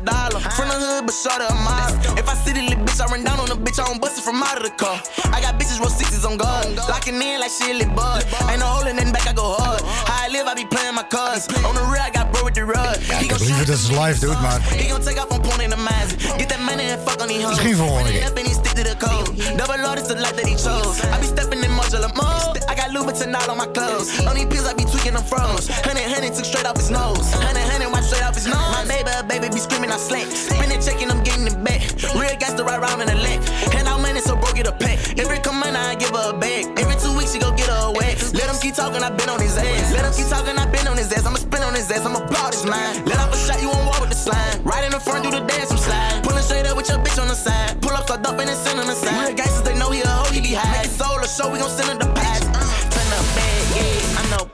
but 1.04 1.14
short 1.14 1.40
of 1.40 1.50
a 1.50 1.58
mile. 1.62 1.92
If 2.18 2.28
I 2.28 2.34
see 2.34 2.52
the 2.52 2.62
little 2.62 2.84
bitch, 2.84 3.00
I 3.00 3.06
run 3.12 3.24
down 3.24 3.38
on 3.38 3.48
the 3.48 3.56
bitch, 3.56 3.78
I 3.78 3.84
don't 3.84 4.00
bust 4.00 4.18
it 4.18 4.24
from 4.24 4.42
out 4.42 4.56
of 4.56 4.64
the 4.64 4.70
car. 4.70 4.96
I 5.32 5.40
got 5.40 5.58
bitches 5.60 5.78
roll 5.78 5.90
sixes 5.90 6.24
on 6.24 6.36
guard. 6.36 6.74
Locking 6.88 7.20
in 7.20 7.40
like 7.40 7.50
shit 7.50 7.76
lit 7.76 7.94
bud. 7.94 8.24
Ain't 8.50 8.60
no 8.60 8.66
holding 8.66 8.96
nothing 8.96 9.12
back, 9.12 9.26
I 9.28 9.32
go 9.32 9.54
hard. 9.58 9.80
How 10.08 10.24
I 10.24 10.28
live, 10.28 10.46
I 10.46 10.54
be 10.54 10.64
playing 10.64 10.94
my 10.94 11.04
cards. 11.04 11.48
On 11.68 11.74
the 11.74 11.84
rear, 11.92 12.02
I 12.02 12.10
got 12.10 12.32
bro 12.32 12.44
with 12.44 12.54
the 12.54 12.64
rug. 12.64 12.96
Ja, 13.06 13.18
ik 13.18 13.30
had 13.30 13.40
liever 13.40 13.66
dat 13.66 13.78
ze 13.78 14.00
live 14.00 14.18
doet, 14.18 14.40
maar 14.40 14.60
He 14.60 14.88
gon' 14.88 15.02
take 15.02 15.20
off 15.20 15.30
on 15.30 15.40
point 15.40 15.60
in 15.60 15.70
the 15.70 15.76
mask. 15.76 16.14
Get 16.38 16.48
that 16.48 16.60
money 16.60 16.90
and 16.90 17.00
fuck 17.06 17.20
on 17.20 17.28
these 17.28 17.42
hoes. 17.44 17.54
Misschien 17.54 17.76
volgende 17.76 18.10
keer. 18.10 18.28
Up 18.28 18.38
and 18.38 18.46
he 18.46 18.52
stick 18.52 18.74
to 18.78 18.82
the 18.82 18.96
code. 18.96 19.56
Double 19.56 19.80
Lord 19.84 19.98
is 19.98 20.06
the 20.06 20.14
life 20.14 20.36
that 20.38 20.46
he 20.46 20.56
chose. 20.56 20.96
I 21.14 21.18
be 21.20 21.26
stepping 21.26 21.62
in 21.62 21.70
modular 21.70 22.12
mode. 22.14 22.58
Louboutin 22.94 23.34
all 23.34 23.50
on 23.50 23.58
my 23.58 23.66
clothes. 23.66 24.24
On 24.24 24.36
these 24.36 24.46
pills, 24.46 24.66
I 24.66 24.74
be 24.74 24.84
tweaking 24.84 25.14
them 25.14 25.24
froze. 25.24 25.66
Honey, 25.82 26.06
honey 26.06 26.30
took 26.30 26.44
straight 26.46 26.64
off 26.64 26.76
his 26.76 26.90
nose. 26.90 27.26
Honey, 27.34 27.60
honey 27.66 27.90
wiped 27.90 28.06
straight 28.06 28.22
off 28.22 28.36
his 28.38 28.46
nose. 28.46 28.70
My 28.70 28.84
neighbor, 28.86 29.10
baby, 29.26 29.50
be 29.50 29.58
screaming, 29.58 29.90
I 29.90 29.98
slant. 29.98 30.30
Spinning, 30.30 30.80
checking, 30.80 31.10
I'm 31.10 31.22
getting 31.24 31.46
it 31.50 31.58
back. 31.66 31.82
Real 32.14 32.36
gangster 32.38 32.62
right 32.62 32.78
round 32.78 33.02
in 33.02 33.08
the 33.10 33.18
leg. 33.18 33.42
Hand 33.74 33.88
out 33.88 34.00
money, 34.00 34.20
so 34.20 34.36
bro, 34.36 34.52
get 34.54 34.68
a 34.68 34.72
pack. 34.72 35.18
Every 35.18 35.38
come 35.42 35.58
money, 35.58 35.74
I 35.74 35.96
give 35.96 36.14
her 36.14 36.30
a 36.30 36.38
bag. 36.38 36.70
Every 36.78 36.94
two 37.02 37.10
weeks, 37.18 37.34
she 37.34 37.40
go 37.40 37.50
get 37.50 37.66
her 37.66 37.90
a. 37.90 38.04
Let 38.34 38.46
him 38.46 38.58
keep 38.62 38.74
talking, 38.74 39.02
I 39.02 39.10
been 39.10 39.28
on 39.28 39.40
his 39.42 39.58
ass. 39.58 39.90
Let 39.90 40.06
him 40.06 40.14
keep 40.14 40.30
talking, 40.30 40.54
I 40.54 40.66
been 40.70 40.86
on 40.86 40.96
his 40.96 41.10
ass. 41.12 41.26
I'ma 41.26 41.38
spin 41.42 41.62
on 41.62 41.74
his 41.74 41.90
ass, 41.90 42.06
I'ma 42.06 42.22
blow 42.26 42.46
this 42.50 42.64
line. 42.64 43.04
Let 43.06 43.18
off 43.18 43.34
a 43.34 43.36
shot, 43.36 43.60
you 43.62 43.70
won't 43.74 43.86
walk 43.86 44.00
with 44.00 44.10
the 44.10 44.18
slime. 44.18 44.62
Right 44.62 44.84
in 44.84 44.92
the 44.92 45.00
front, 45.00 45.24
do 45.24 45.30
the 45.30 45.42
dance, 45.42 45.70
I'm 45.70 45.78
slide. 45.78 46.22
Pulling 46.22 46.42
straight 46.42 46.66
up 46.66 46.76
with 46.76 46.88
your 46.88 46.98
bitch 46.98 47.20
on 47.20 47.26
the 47.26 47.34
side. 47.34 47.80
Pull 47.82 47.90
up, 47.90 48.04
start 48.06 48.22
dumping 48.22 48.48
and 48.48 48.58
send 48.58 48.78
on 48.78 48.86
the 48.86 48.94
side. 48.94 49.14
Real 49.26 49.34
gangsters, 49.34 49.62
they 49.62 49.74
know 49.78 49.90
he 49.90 50.00
a 50.02 50.06
hoe, 50.06 50.30
he 50.32 50.40
be 50.40 50.54
high. 50.54 50.78
Make 50.78 50.86
it 50.86 50.94
soul 50.94 51.18
or 51.18 51.26
show, 51.26 51.50
we 51.50 51.58
gon' 51.58 51.70
send 51.70 51.90
him 51.90 51.98
the 51.98 52.13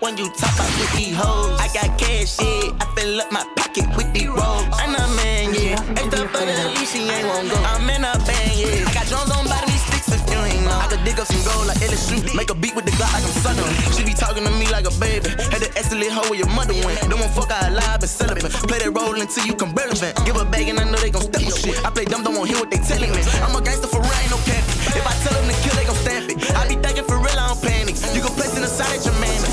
when 0.01 0.17
you 0.17 0.29
talk 0.33 0.53
about 0.57 0.73
with 0.81 0.93
these 0.97 1.15
hoes. 1.15 1.61
I 1.61 1.69
got 1.77 1.93
cash, 2.01 2.41
yeah. 2.41 2.73
I 2.81 2.85
fill 2.97 3.21
up 3.21 3.31
my 3.31 3.45
pocket 3.57 3.87
with 3.97 4.13
these 4.13 4.29
rolls. 4.29 4.65
I'm 4.73 4.97
a 4.97 5.05
man, 5.21 5.53
yeah. 5.53 5.77
Extra 6.01 6.25
for 6.29 6.45
the 6.45 6.57
leash, 6.73 6.91
she 6.91 7.05
ain't 7.05 7.29
won't 7.29 7.49
go. 7.49 7.57
I'm 7.69 7.85
in 7.89 8.01
a 8.01 8.17
band, 8.25 8.53
yeah. 8.57 8.89
I 8.89 8.93
got 8.97 9.07
drums 9.07 9.31
on 9.31 9.45
bottom, 9.45 9.69
these 9.69 9.85
sticks 9.85 10.09
if 10.09 10.25
you 10.33 10.41
ain't 10.41 10.65
know. 10.65 10.73
I 10.73 10.89
could 10.89 11.05
dig 11.05 11.21
up 11.21 11.29
some 11.29 11.45
gold 11.45 11.69
like 11.69 11.79
LSU. 11.85 12.17
Make 12.35 12.49
a 12.51 12.57
beat 12.57 12.75
with 12.75 12.89
the 12.89 12.93
Glock 12.97 13.13
like 13.13 13.25
I'm 13.25 13.37
Southern. 13.45 13.69
She 13.93 14.03
be 14.05 14.17
talking 14.17 14.45
to 14.45 14.53
me 14.57 14.67
like 14.73 14.89
a 14.89 14.95
baby. 14.97 15.29
Had 15.53 15.61
to 15.61 15.71
excellent 15.77 16.13
hoe 16.13 16.25
where 16.33 16.41
your 16.41 16.51
mother 16.57 16.75
went. 16.81 17.01
Don't 17.05 17.21
want 17.21 17.33
fuck, 17.37 17.53
I 17.53 17.69
alive 17.69 18.01
and 18.01 18.11
celibate. 18.11 18.49
Play 18.69 18.81
that 18.81 18.93
role 18.97 19.21
until 19.21 19.45
you 19.45 19.55
come 19.55 19.77
relevant. 19.77 20.17
Give 20.25 20.37
a 20.37 20.45
bag 20.49 20.69
and 20.73 20.81
I 20.81 20.89
know 20.89 20.97
they 20.97 21.13
gon' 21.13 21.29
step 21.29 21.45
on 21.45 21.53
shit. 21.53 21.77
I 21.85 21.93
play 21.93 22.09
dumb, 22.09 22.25
don't 22.25 22.37
want 22.41 22.49
hear 22.49 22.59
what 22.59 22.73
they 22.73 22.81
telling 22.81 23.13
me. 23.13 23.21
I'm 23.45 23.53
a 23.53 23.61
gangster 23.61 23.87
for 23.93 24.01
real, 24.01 24.17
ain't 24.17 24.33
no 24.33 24.41
cap. 24.49 24.65
If 24.97 25.05
I 25.05 25.13
tell 25.21 25.37
them 25.37 25.45
to 25.45 25.57
kill, 25.61 25.77
they 25.77 25.85
gon' 25.85 26.01
stamp 26.01 26.27
it. 26.33 26.41
I 26.57 26.65
be 26.67 26.81
thinking 26.81 27.05
for 27.05 27.21
real, 27.21 27.37
I 27.37 27.53
don't 27.53 27.61
panic. 27.61 28.01
You 28.17 28.25
can 28.25 28.33
place 28.33 28.57
in 28.57 28.65
the 28.65 28.73
side 28.73 28.97
at 28.97 29.05
your 29.05 29.15
man. 29.21 29.50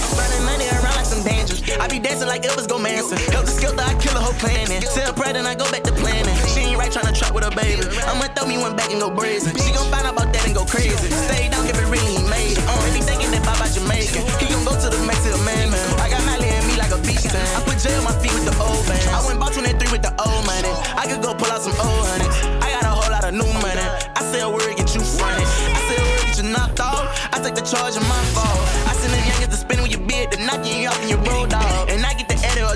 I 1.80 1.88
be 1.88 2.00
dancing 2.00 2.28
like 2.28 2.44
Elvis 2.44 2.68
go. 2.68 2.78
Help 2.78 3.46
the 3.46 3.54
skill 3.54 3.74
I 3.78 3.94
kill 4.02 4.16
a 4.16 4.22
whole 4.22 4.34
planning. 4.42 4.82
Tell 4.82 5.14
Brad 5.14 5.36
and 5.36 5.48
I 5.48 5.56
go 5.56 5.70
back 5.72 5.84
to 5.84 5.94
planning. 5.94 6.34
She 6.50 6.74
ain't 6.74 6.80
right 6.80 6.92
tryna 6.92 7.14
trap 7.14 7.34
with 7.34 7.46
a 7.46 7.52
baby. 7.54 7.86
I'ma 8.10 8.32
throw 8.34 8.48
me 8.48 8.58
one 8.58 8.76
back 8.76 8.90
and 8.90 9.00
go 9.00 9.10
brazen. 9.10 9.54
She 9.58 9.70
gon' 9.74 9.90
find 9.94 10.06
out 10.06 10.18
about 10.18 10.34
that 10.34 10.46
and 10.46 10.56
go 10.56 10.66
crazy. 10.66 11.10
Stay 11.30 11.50
down, 11.50 11.66
give 11.66 11.78
it 11.78 11.90
ring, 11.90 12.06
he 12.06 12.22
made 12.26 12.58
it. 12.58 12.66
Be 12.94 13.02
thinking 13.02 13.30
that 13.32 13.46
Baba 13.46 13.70
Jamaican. 13.70 14.26
He 14.42 14.46
gon' 14.50 14.66
go 14.66 14.74
to 14.74 14.88
the 14.90 14.98
to 14.98 15.42
man, 15.46 15.70
man. 15.70 15.88
I 16.02 16.10
got 16.10 16.22
Miley 16.26 16.50
and 16.50 16.66
me 16.66 16.74
like 16.78 16.94
a 16.94 17.00
beach 17.06 17.26
tan. 17.26 17.46
I 17.54 17.62
put 17.62 17.78
J 17.78 17.94
on 17.94 18.06
my 18.06 18.16
feet 18.18 18.34
with 18.34 18.50
the 18.50 18.56
old 18.58 18.82
man. 18.90 19.02
I 19.14 19.22
went 19.26 19.38
bought 19.38 19.54
23 19.54 19.94
with 19.94 20.02
the 20.02 20.14
old 20.18 20.44
money. 20.46 20.74
I 20.98 21.06
could 21.06 21.22
go 21.22 21.34
pull 21.38 21.52
out 21.54 21.62
some 21.62 21.78
old 21.78 22.04
honey. 22.10 22.30
I 22.62 22.74
got 22.74 22.86
a 22.90 22.94
whole 22.94 23.12
lot 23.12 23.26
of 23.26 23.34
new 23.34 23.50
money. 23.62 23.86
I 24.18 24.22
say 24.30 24.42
a 24.42 24.50
word, 24.50 24.66
get 24.74 24.90
you 24.94 25.02
funny. 25.02 25.46
I 25.46 25.80
say 25.86 25.98
a 25.98 26.06
word, 26.06 26.22
get 26.26 26.38
you 26.42 26.48
knocked 26.50 26.80
off. 26.80 27.06
I 27.34 27.38
take 27.44 27.56
the 27.56 27.66
charge 27.66 28.00
of 28.00 28.06
my 28.10 28.22
fault. 28.34 28.62
I 28.90 28.94
send 28.98 29.14
the 29.14 29.22
youngest 29.22 29.52
to 29.54 29.58
spin 29.62 29.82
with 29.82 29.92
your 29.92 30.04
beard, 30.08 30.32
to 30.34 30.38
knock 30.42 30.66
you 30.66 30.88
off 30.90 31.02
in 31.04 31.10
your 31.10 31.24
road. 31.28 31.58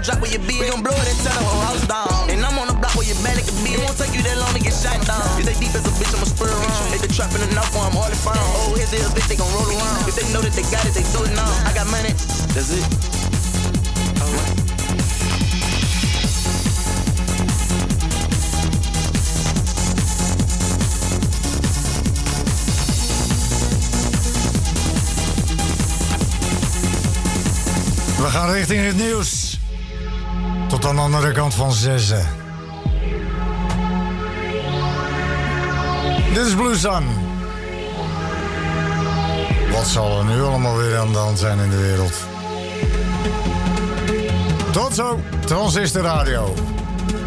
The 0.02 0.10
drop 0.10 0.22
with 0.22 0.34
your 0.34 0.42
beard. 0.50 0.66
We 0.66 0.70
gon' 0.74 0.82
blow 0.82 0.98
it 0.98 1.06
and 1.06 1.20
tell 1.22 1.38
the 1.38 1.46
whole 1.46 1.62
house 1.62 1.86
down. 1.86 2.10
And 2.34 2.42
I'm 2.42 2.58
on 2.58 2.66
the 2.66 2.74
block 2.74 2.98
where 2.98 3.06
your 3.06 3.22
belly 3.22 3.46
can 3.46 3.54
be. 3.62 3.78
It 3.78 3.86
won't 3.86 3.94
take 4.02 4.18
you 4.18 4.26
that 4.26 4.34
long 4.42 4.50
to 4.50 4.58
get 4.58 4.74
shot 4.74 4.98
down. 5.06 5.22
If 5.38 5.46
they 5.46 5.54
deep 5.62 5.78
as 5.78 5.86
a 5.86 5.94
bitch, 5.94 6.10
I'ma 6.10 6.26
spur 6.26 6.50
around. 6.50 6.90
If 6.90 7.06
they 7.06 7.12
trapping 7.14 7.46
enough 7.54 7.70
for 7.70 7.86
'em, 7.86 7.94
all 7.94 8.10
found. 8.26 8.42
Oh, 8.66 8.74
here's 8.74 8.90
the 8.90 8.98
bitch, 9.14 9.30
they 9.30 9.38
gon' 9.38 9.54
roll 9.54 9.70
around. 9.70 10.10
If 10.10 10.18
they 10.18 10.26
know 10.34 10.42
that 10.42 10.58
they 10.58 10.66
got 10.74 10.90
it, 10.90 10.98
they 10.98 11.06
do 11.14 11.22
it 11.22 11.38
now. 11.38 11.46
I 11.70 11.74
got 11.78 11.86
money, 11.94 12.18
that's 12.50 12.74
it. 12.74 12.86
We 28.18 28.30
gaan 28.30 28.52
richting 28.52 28.80
het 28.86 28.98
nieuws. 28.98 29.51
Tot 30.72 30.86
aan 30.86 30.96
de 30.96 31.02
andere 31.02 31.32
kant 31.32 31.54
van 31.54 31.72
zessen. 31.72 32.28
Dit 36.34 36.46
is 36.46 36.54
Blue 36.54 36.76
Sun. 36.76 37.04
Wat 39.72 39.88
zal 39.88 40.20
er 40.20 40.26
nu 40.26 40.42
allemaal 40.42 40.78
weer 40.78 40.98
aan 40.98 41.12
de 41.12 41.18
hand 41.18 41.40
zijn 41.40 41.60
in 41.60 41.70
de 41.70 41.78
wereld? 41.78 42.14
Tot 44.72 44.96
zo, 44.96 45.20
Transistor 45.46 46.02
Radio. 46.02 46.54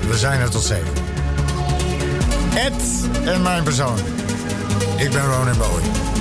We 0.09 0.19
zijn 0.19 0.41
er 0.41 0.51
tot 0.51 0.63
7. 0.63 0.87
Ed 2.55 3.09
en 3.25 3.43
mijn 3.43 3.63
persoon. 3.63 3.99
Ik 4.97 5.11
ben 5.11 5.25
Ronin 5.27 5.59
Bowie. 5.59 6.14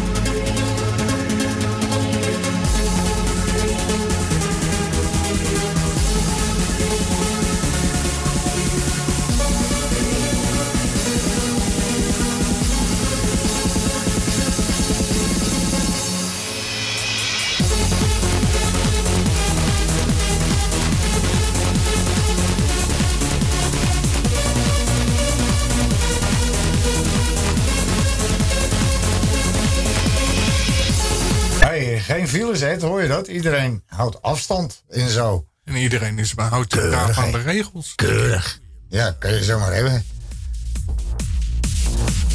Hè? 32.62 32.80
Hoor 32.80 33.02
je 33.02 33.08
dat? 33.08 33.28
Iedereen 33.28 33.84
houdt 33.86 34.22
afstand 34.22 34.84
en 34.90 35.10
zo. 35.10 35.48
En 35.64 35.76
iedereen 35.76 36.20
is 36.20 36.34
behoudt 36.34 36.74
zich 36.74 36.90
daar 36.90 37.18
aan 37.18 37.32
de 37.32 37.42
regels. 37.42 37.96
Keurig. 37.96 38.60
Ja, 38.90 39.16
kan 39.20 39.34
je 39.34 39.44
zomaar 39.44 39.74
hebben. 39.74 40.06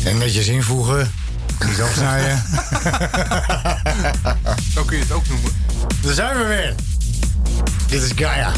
En 0.04 0.18
netjes 0.18 0.46
invoegen. 0.46 1.10
Niet 1.66 1.80
afsnijden. 1.80 2.42
Zo 4.74 4.84
kun 4.84 4.96
je 4.96 5.02
het 5.02 5.12
ook 5.12 5.28
noemen. 5.28 5.52
Daar 6.02 6.14
zijn 6.14 6.38
we 6.38 6.44
weer. 6.44 6.74
Dit 7.86 8.02
is 8.02 8.12
Gaia. 8.14 8.52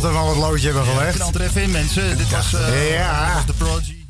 Mag 0.00 0.08
er 0.08 0.16
wel 0.16 0.26
wat 0.26 0.36
loodje 0.36 0.66
hebben 0.66 0.84
gelegd. 0.84 1.34
Er 1.34 1.40
even 1.40 1.62
in, 1.62 1.70
mensen. 1.70 2.16
Dit 2.16 2.30
was, 2.30 2.54
eh, 2.54 2.92
Ja. 2.92 3.24
dit 3.24 3.34
was 3.34 3.46
de 3.46 3.52
Prodigy. 3.64 4.04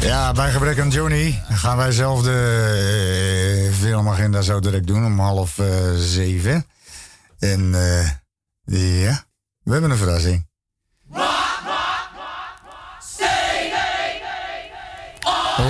Ja, 0.00 0.32
bij 0.32 0.50
gebrek 0.50 0.80
aan 0.80 0.90
Johnny 0.90 1.42
gaan 1.48 1.76
wij 1.76 1.92
zelf 1.92 2.22
de 2.22 3.68
eh, 3.70 3.78
filmagenda 3.78 4.40
zo 4.42 4.60
direct 4.60 4.86
doen 4.86 5.04
om 5.04 5.20
half 5.20 5.58
eh, 5.58 5.66
zeven. 5.96 6.66
En 7.38 7.60
ja, 8.64 9.24
we 9.62 9.72
hebben 9.72 9.90
een 9.90 9.96
verrassing. 9.96 10.46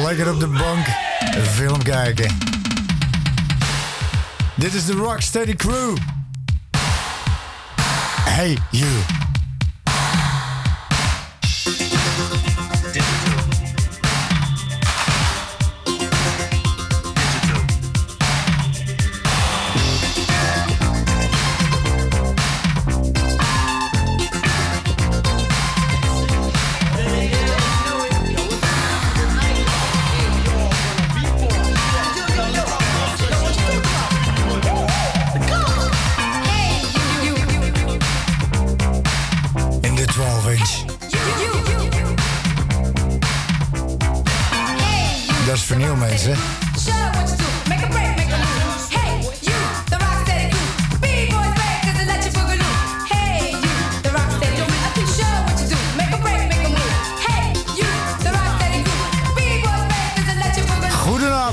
Lekker 0.04 0.32
op 0.32 0.40
de 0.40 0.46
bank 0.46 0.86
een 1.34 1.46
film 1.46 1.82
kijken. 1.82 2.38
Dit 4.54 4.74
is 4.74 4.84
de 4.84 4.92
Rocksteady 4.92 5.54
Crew. 5.54 5.96
Hey, 8.24 8.58
you. 8.70 8.90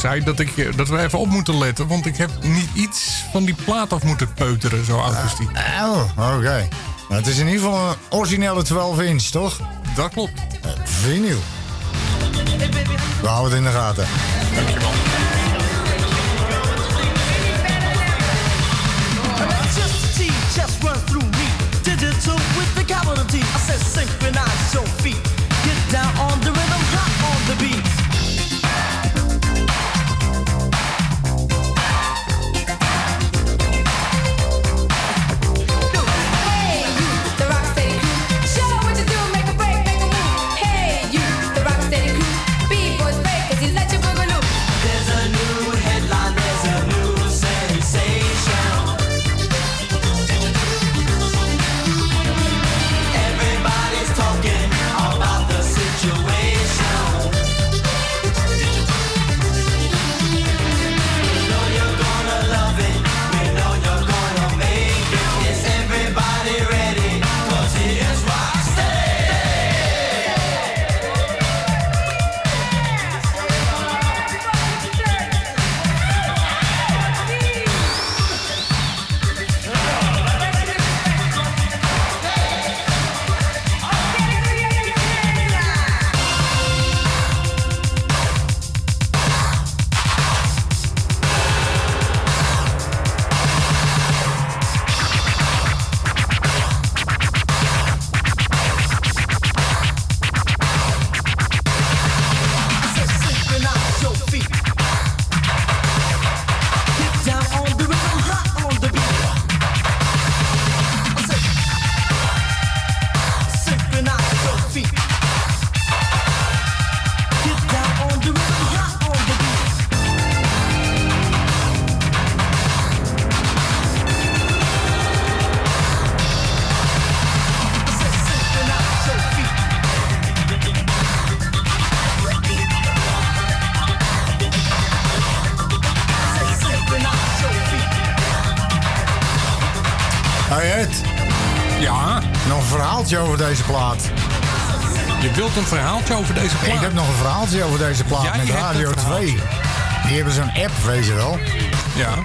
zei 0.00 0.24
dat, 0.24 0.38
ik, 0.40 0.56
eh, 0.56 0.76
dat 0.76 0.88
we 0.88 0.98
even 0.98 1.18
op 1.18 1.28
moeten 1.28 1.58
letten. 1.58 1.86
Want 1.86 2.06
ik 2.06 2.16
heb 2.16 2.30
niet 2.42 2.68
iets 2.74 3.24
van 3.32 3.44
die 3.44 3.54
plaat 3.64 3.92
af 3.92 4.02
moeten 4.02 4.32
peuteren, 4.34 4.84
zo 4.84 4.98
Augustine. 4.98 5.50
Ah, 5.80 5.90
oh, 6.16 6.36
oké. 6.36 6.68
Het 7.08 7.26
is 7.26 7.38
in 7.38 7.46
ieder 7.46 7.62
geval 7.62 7.88
een 7.88 7.96
originele 8.08 8.62
12 8.62 9.00
inch, 9.00 9.22
toch? 9.22 9.60
Dat 9.94 10.12
klopt. 10.12 10.40
Eh, 10.62 10.70
vinyl. 10.84 11.38
We 13.20 13.26
houden 13.28 13.50
het 13.50 13.58
in 13.58 13.72
de 13.72 13.78
gaten. 13.78 14.06
Dankjewel. 14.54 14.90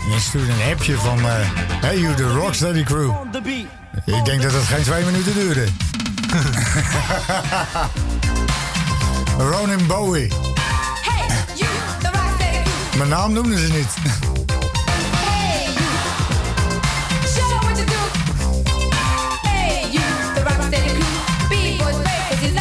Je 0.09 0.19
stuurt 0.19 0.49
een 0.49 0.71
appje 0.71 0.97
van... 0.97 1.19
Eh, 1.19 1.35
hey 1.81 1.97
you, 1.97 2.15
the 2.15 2.27
Rocksteady 2.27 2.83
crew. 2.83 3.11
Ik 4.05 4.25
denk 4.25 4.41
dat 4.41 4.51
dat 4.51 4.63
geen 4.63 4.83
twee 4.83 5.05
minuten 5.05 5.33
duurde. 5.33 5.65
Ronin 9.51 9.87
Bowie. 9.87 10.27
Hey, 11.01 11.27
you, 11.55 11.69
the 12.01 12.07
Rocksteady. 12.07 12.97
Mijn 12.97 13.09
naam 13.09 13.33
noemden 13.33 13.57
ze 13.59 13.73
niet. 13.73 13.93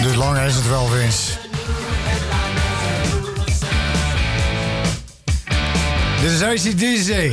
Dus 0.03 0.15
lang 0.15 0.39
is 0.39 0.55
het 0.55 0.69
wel, 0.69 0.87
Vince. 0.87 1.34
Dit 6.25 6.33
is 6.33 6.65
ICDC. 6.65 7.33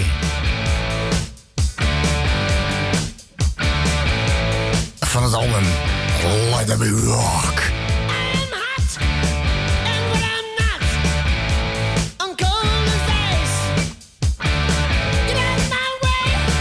Van 5.00 5.24
het 5.24 5.34
album 5.34 5.64
Let 6.50 6.68
Them 6.68 7.00
Rock. 7.00 7.62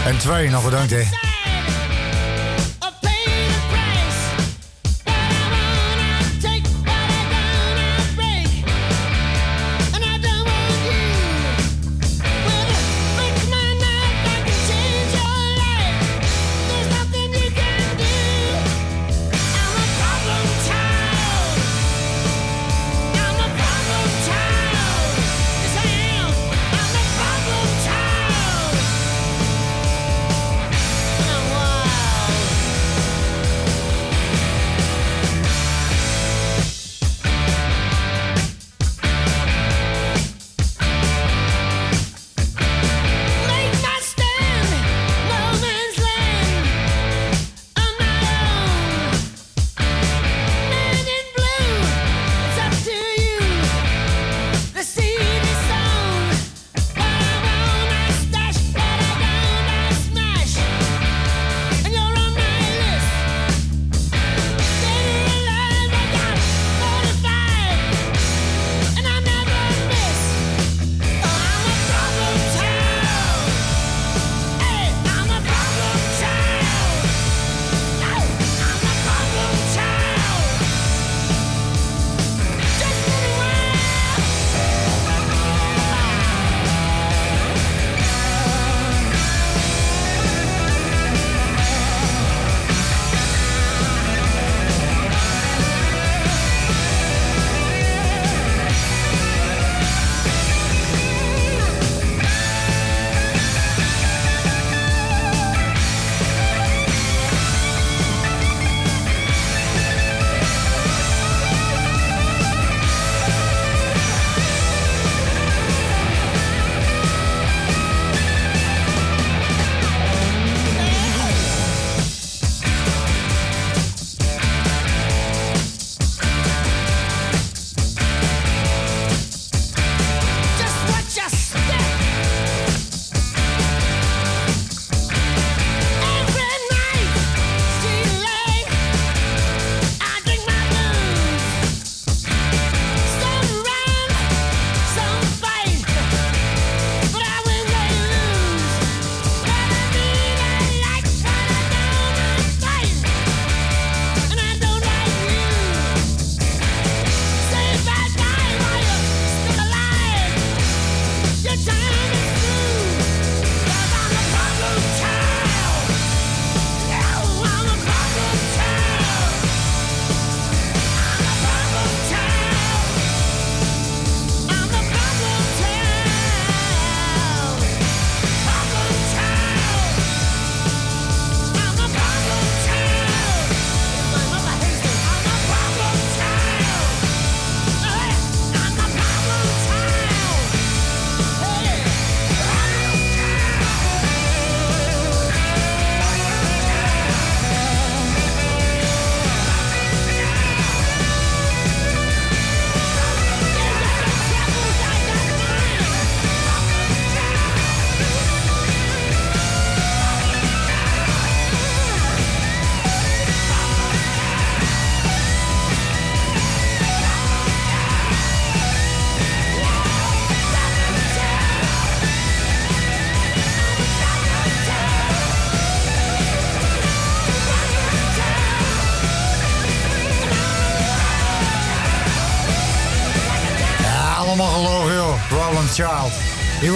En 0.05 0.17
twee 0.17 0.49
nog 0.49 0.63
bedankt 0.63 0.91
hè. 0.91 1.30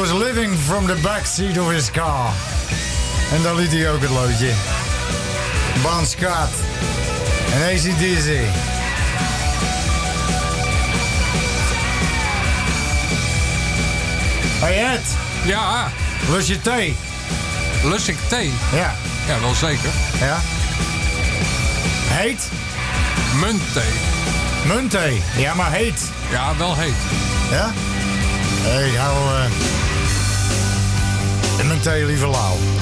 Was 0.06 0.14
living 0.14 0.54
from 0.56 0.86
the 0.86 0.96
backseat 1.02 1.58
of 1.58 1.72
his 1.72 1.90
car. 1.90 2.34
En 3.34 3.42
daar 3.42 3.56
liet 3.56 3.72
hij 3.72 3.92
ook 3.92 4.02
het 4.02 4.10
loodje. 4.10 4.52
Bon 5.82 6.06
Scott. 6.06 6.54
En 7.54 7.62
ACDC. 7.62 8.48
Hey 14.60 14.94
Ed. 14.94 15.02
Ja. 15.46 15.92
Lus 16.30 16.48
je 16.48 16.62
thee? 16.62 16.96
Lus 17.84 18.08
ik 18.08 18.18
thee? 18.28 18.54
Ja. 18.74 18.96
Ja, 19.28 19.40
wel 19.40 19.54
zeker. 19.54 19.90
Ja. 20.20 20.38
Heet? 22.08 22.50
Muntthee. 23.40 23.94
Muntthee. 24.66 25.22
Ja, 25.38 25.54
maar 25.54 25.72
heet. 25.72 26.02
Ja, 26.32 26.58
wel 26.58 26.76
heet. 26.76 26.96
Ja? 27.52 27.72
Hey, 28.62 28.90
hou... 28.90 29.36
eh 29.36 29.75
en 31.86 31.92
mijn 31.92 31.98
thee 31.98 32.06
liever 32.06 32.30
lauw. 32.30 32.75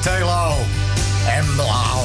Teelauw 0.00 0.56
en 1.26 1.54
blauw. 1.54 2.04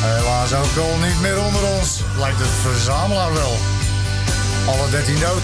Helaas 0.00 0.52
ook 0.52 0.76
al 0.76 0.96
niet 1.06 1.20
meer 1.20 1.38
onder 1.38 1.62
ons, 1.62 2.00
lijkt 2.18 2.38
het 2.38 2.48
verzamelaar 2.62 3.32
wel. 3.32 3.56
Alle 4.66 4.90
13 4.90 5.18
dood. 5.20 5.42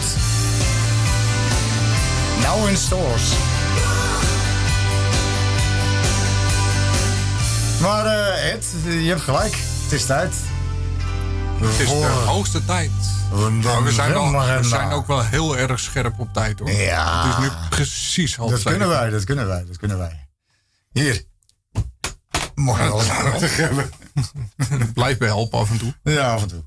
Nou 2.43 2.69
in 2.71 2.77
stores. 2.77 3.33
Maar 7.81 8.07
eh, 8.07 8.53
Ed, 8.53 8.67
je 8.85 9.09
hebt 9.09 9.21
gelijk. 9.21 9.57
Het 9.83 9.93
is 9.93 10.07
tijd. 10.07 10.35
Het 11.61 11.81
is 11.81 11.89
de 11.89 12.07
hoogste 12.27 12.65
tijd. 12.65 12.91
Maar 13.63 13.83
we 13.83 13.93
zijn, 13.93 14.15
al, 14.15 14.33
we 14.33 14.59
zijn 14.63 14.91
ook 14.91 15.07
wel 15.07 15.23
heel 15.23 15.57
erg 15.57 15.81
scherp 15.81 16.19
op 16.19 16.29
tijd 16.33 16.59
hoor. 16.59 16.71
Ja. 16.71 17.27
Het 17.27 17.33
is 17.33 17.39
nu 17.39 17.51
precies 17.69 18.37
half 18.37 18.51
Dat 18.51 18.63
kunnen 18.63 18.89
wij, 18.89 19.11
dat 19.11 19.25
kunnen 19.25 19.47
wij, 19.47 19.65
dat 19.67 19.77
kunnen 19.77 19.99
wij. 19.99 20.24
Hier. 20.95 21.23
Mooi 22.55 22.83
alles 22.89 23.07
prachtig 23.07 23.57
hebben. 23.57 23.91
Blijf 24.95 25.19
bij 25.19 25.29
helpen 25.29 25.59
af 25.59 25.71
en 25.71 25.79
toe. 25.79 25.95
Ja, 26.03 26.33
af 26.33 26.43
en 26.43 26.49
toe. 26.49 26.65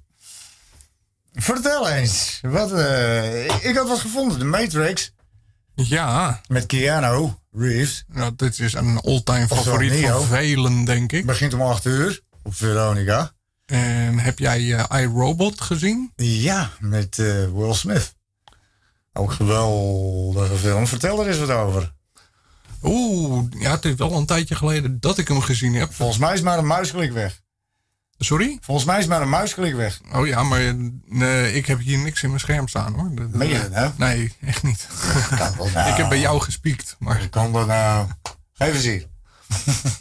Vertel 1.34 1.90
eens. 1.90 2.40
Wat, 2.42 2.72
eh, 2.72 3.46
ik- 3.46 3.76
had 3.76 3.88
wat 3.88 4.00
gevonden. 4.00 4.40
De 4.40 4.46
Matrix. 4.46 5.14
Ja. 5.76 6.42
Met 6.48 6.66
Keanu 6.66 7.34
Reeves. 7.52 8.04
Nou, 8.08 8.34
dit 8.36 8.60
is 8.60 8.74
een 8.74 9.00
all-time 9.00 9.48
favoriet 9.48 10.06
van 10.10 10.24
velen, 10.26 10.86
denk 10.86 11.12
ik. 11.12 11.26
Begint 11.26 11.54
om 11.54 11.62
8 11.62 11.86
uur 11.86 12.22
op 12.44 12.56
Veronica. 12.56 13.32
En 13.66 14.20
heb 14.20 14.40
jij 14.40 14.74
eh, 14.74 15.02
iRobot 15.02 15.62
gezien? 15.62 16.12
Ja, 16.16 16.72
met 16.80 17.20
eh, 17.20 17.26
Will 17.54 17.74
Smith. 17.74 18.16
Ook 19.14 19.32
geweldige 19.32 20.56
film. 20.58 20.88
Vertel 20.88 21.22
er 21.22 21.28
eens 21.28 21.38
wat 21.38 21.50
over. 21.50 21.94
Oeh, 22.88 23.46
ja, 23.60 23.72
het 23.72 23.86
is 23.86 23.96
wel 23.96 24.12
een 24.14 24.26
tijdje 24.26 24.56
geleden 24.56 25.00
dat 25.00 25.18
ik 25.18 25.28
hem 25.28 25.42
gezien 25.42 25.74
heb. 25.74 25.94
Volgens 25.94 26.18
mij 26.18 26.34
is 26.34 26.42
maar 26.42 26.58
een 26.58 26.68
muisklik 26.68 27.12
weg. 27.12 27.42
Sorry? 28.18 28.58
Volgens 28.62 28.86
mij 28.86 29.00
is 29.00 29.08
maar 29.08 29.22
een 29.22 29.30
muisklik 29.30 29.76
weg. 29.76 30.02
Oh 30.14 30.28
ja, 30.28 30.44
maar 30.44 30.76
nee, 31.06 31.54
ik 31.54 31.66
heb 31.66 31.80
hier 31.80 31.98
niks 31.98 32.24
in 32.24 32.30
mijn 32.30 32.40
scherm 32.42 32.68
staan 32.68 32.94
hoor. 32.94 33.16
Dat- 33.16 33.30
Meen 33.30 33.50
je 33.50 33.60
dat 33.60 33.70
nou? 33.72 33.92
Nee, 33.98 34.34
echt 34.42 34.64
niet. 34.64 34.88
Kan 35.38 35.56
nou. 35.74 35.90
Ik 35.92 35.98
heb 35.98 36.10
bij 36.10 36.20
jou 36.20 36.42
gespiekt, 36.42 36.96
maar... 37.00 37.30
Kan 37.30 37.54
dat 37.54 37.68
nou? 37.68 38.08
Geef 38.54 38.74
eens 38.74 38.84
hier. 38.84 39.08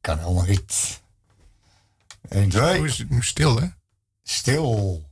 kan 0.00 0.18
helemaal 0.18 0.44
niet. 0.44 1.00
1, 2.28 2.48
2. 2.48 2.76
Hoe 2.78 2.86
is 2.86 2.98
het 2.98 3.10
nu 3.10 3.22
stil, 3.22 3.60
hè? 3.60 3.66
Stil. 4.22 5.02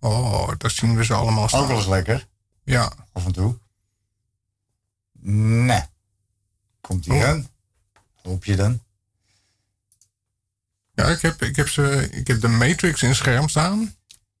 Oh, 0.00 0.48
daar 0.58 0.70
zien 0.70 0.96
we 0.96 1.04
ze 1.04 1.14
allemaal 1.14 1.48
staan. 1.48 1.60
Ook 1.62 1.68
wel 1.68 1.76
eens 1.76 1.86
lekker. 1.86 2.26
Ja. 2.64 2.92
Af 3.12 3.24
en 3.26 3.32
toe. 3.32 3.58
Nee. 5.26 5.82
Komt 6.80 7.08
Oh. 7.08 7.16
ie 7.16 7.24
aan? 7.24 7.48
Hoop 8.22 8.44
je 8.44 8.56
dan? 8.56 8.82
Ja, 10.94 11.04
ik 11.06 11.20
heb, 11.20 11.42
ik, 11.42 11.56
heb 11.56 11.68
ze, 11.68 12.08
ik 12.10 12.26
heb 12.26 12.40
de 12.40 12.48
Matrix 12.48 13.02
in 13.02 13.14
scherm 13.14 13.48
staan. 13.48 13.94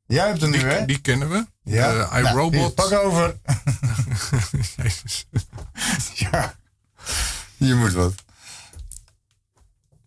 Jij 0.06 0.26
hebt 0.26 0.40
hem 0.40 0.50
nu, 0.50 0.58
hè? 0.58 0.84
Die 0.84 1.00
kennen 1.00 1.30
we. 1.30 1.46
Ja. 1.62 1.92
De 1.92 2.20
Nou, 2.20 2.26
iRobot. 2.26 2.74
pak 2.74 2.92
over. 2.92 3.36
Jezus. 4.76 5.26
ja. 6.14 6.56
Je 7.56 7.74
moet 7.74 7.92
wat. 7.92 8.14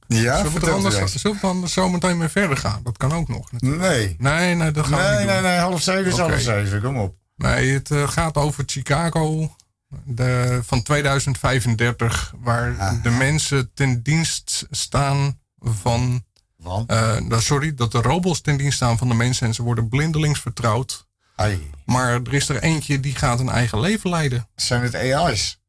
Ja, 0.08 0.38
zullen, 0.38 0.54
we 0.60 0.66
er 0.68 0.74
anders, 0.74 1.14
zullen 1.22 1.36
we 1.38 1.42
dan 1.48 1.68
zo 1.70 1.90
meteen 1.90 2.18
mee 2.18 2.28
verder 2.28 2.58
gaan? 2.58 2.84
Dat 2.84 2.98
kan 2.98 3.12
ook 3.14 3.28
nog. 3.28 3.52
natuurlijk. 3.52 3.82
Nee. 3.82 4.16
Nee, 4.20 4.56
nee, 4.56 4.72
dat 4.72 4.86
gaan 4.88 4.98
we 5.00 5.04
Nee, 5.04 5.18
niet 5.18 5.26
nee, 5.26 5.36
doen. 5.36 5.44
nee. 5.44 5.58
Half 5.60 5.82
zeven 5.82 6.12
is 6.12 6.18
half 6.18 6.40
zeven. 6.40 6.82
Kom 6.82 6.98
op. 6.98 7.16
Nee, 7.36 7.74
het 7.74 7.92
eh, 7.92 8.10
gaat 8.10 8.36
over 8.36 8.64
Chicago 8.68 9.56
de, 10.04 10.60
van 10.64 10.84
2035, 10.84 12.34
waar 12.38 13.02
de 13.04 13.10
mensen 13.10 13.72
ten 13.74 14.02
dienst 14.04 14.66
staan 14.70 15.40
van. 15.60 16.26
Van? 16.60 16.84
eh, 16.88 17.20
nou, 17.20 17.42
sorry, 17.42 17.74
dat 17.74 17.92
de 17.92 18.02
robots 18.02 18.42
ten 18.42 18.58
dienst 18.58 18.76
staan 18.76 18.98
van 18.98 19.08
de 19.08 19.14
mensen 19.14 19.48
en 19.48 19.54
ze 19.54 19.64
worden 19.64 19.90
blindelings 19.90 20.40
vertrouwd. 20.40 21.08
Ai. 21.36 21.72
Maar 21.86 22.14
er 22.14 22.34
is 22.34 22.50
er 22.50 22.62
eentje 22.64 23.00
die 23.00 23.16
gaat 23.16 23.40
een 23.40 23.50
eigen 23.50 23.80
leven 23.80 24.10
leiden. 24.10 24.48
Zijn 24.56 24.82
het 24.82 24.96
AI's? 24.96 25.62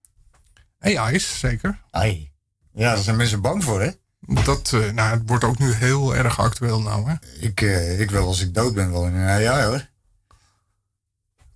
AI's, 0.81 1.39
zeker. 1.39 1.81
Ai. 1.91 2.31
Ja, 2.73 2.95
daar 2.95 3.03
zijn 3.03 3.17
mensen 3.17 3.41
bang 3.41 3.65
voor, 3.65 3.81
hè? 3.81 3.91
Dat 4.21 4.73
eh, 4.73 4.91
nou, 4.91 5.11
het 5.11 5.23
wordt 5.27 5.45
ook 5.45 5.59
nu 5.59 5.73
heel 5.73 6.17
erg 6.17 6.39
actueel 6.41 6.83
nou, 6.83 7.09
hè? 7.11 7.15
Ik, 7.41 7.61
eh, 7.61 8.01
ik 8.01 8.11
wil 8.11 8.27
als 8.27 8.41
ik 8.41 8.55
dood 8.55 8.75
ben 8.75 8.91
wel 8.93 9.07
in 9.07 9.15
een 9.15 9.49
AI, 9.49 9.65
hoor. 9.65 9.89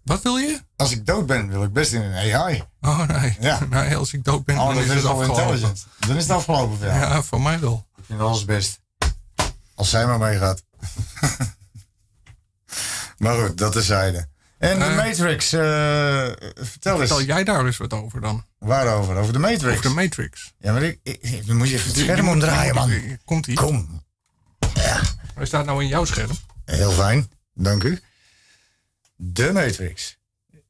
Wat 0.02 0.22
wil 0.22 0.36
je? 0.36 0.60
Als 0.82 0.92
ik 0.92 1.06
dood 1.06 1.26
ben, 1.26 1.48
wil 1.48 1.62
ik 1.62 1.72
best 1.72 1.92
in 1.92 2.02
een 2.02 2.34
AI. 2.34 2.62
Oh 2.80 3.06
nee. 3.08 3.36
Ja. 3.40 3.58
nee 3.70 3.96
als 3.96 4.12
ik 4.12 4.24
dood 4.24 4.44
ben, 4.44 4.58
Oh, 4.58 4.66
dan 4.66 4.78
is 4.78 4.86
is 4.88 4.94
het 4.94 5.04
al 5.04 5.10
afgelopen. 5.20 5.42
intelligent. 5.44 5.86
Dan 5.98 6.16
is 6.16 6.22
het 6.22 6.32
afgelopen 6.32 6.78
jou. 6.78 6.92
Ja, 6.98 7.22
voor 7.22 7.40
mij 7.42 7.60
wel. 7.60 7.86
Ik 7.96 8.04
vind 8.06 8.20
alles 8.20 8.44
best. 8.44 8.80
Als 9.74 9.90
zij 9.90 10.06
maar 10.06 10.18
meegaat. 10.18 10.62
maar 13.18 13.38
goed, 13.42 13.58
dat 13.58 13.72
terzijde. 13.72 14.28
En 14.58 14.78
de 14.78 14.84
Eh, 14.84 14.96
Matrix, 14.96 15.52
eh, 15.52 15.60
vertel 15.60 17.00
eens. 17.00 17.10
Vertel 17.10 17.22
jij 17.22 17.44
daar 17.44 17.66
eens 17.66 17.76
wat 17.76 17.92
over 17.92 18.20
dan? 18.20 18.44
Waarover? 18.58 19.16
Over 19.16 19.32
de 19.32 19.38
Matrix? 19.38 19.70
Over 19.78 19.82
de 19.82 19.88
Matrix. 19.88 20.52
Ja, 20.58 20.72
maar 20.72 20.82
ik, 20.82 20.98
ik- 21.02 21.46
dan 21.46 21.56
moet 21.56 21.68
je 21.68 21.74
even 21.74 21.88
het 21.88 21.96
scherm 21.98 22.28
omdraaien, 22.28 22.74
man. 22.74 22.92
Komt 23.24 23.46
ie? 23.46 23.54
Kom. 23.54 24.02
Hij 25.34 25.46
staat 25.46 25.64
nou 25.64 25.82
in 25.82 25.88
jouw 25.88 26.04
scherm. 26.04 26.30
Heel 26.64 26.90
fijn, 26.90 27.30
dank 27.54 27.82
u. 27.82 28.00
De 29.16 29.50
Matrix. 29.52 30.18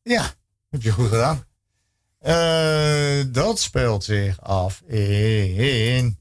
Ja, 0.03 0.33
heb 0.71 0.83
je 0.83 0.91
goed 0.91 1.09
gedaan. 1.09 1.45
Eh, 2.19 3.25
dat 3.33 3.61
speelt 3.61 4.05
zich 4.05 4.41
af 4.41 4.81
in 4.81 6.19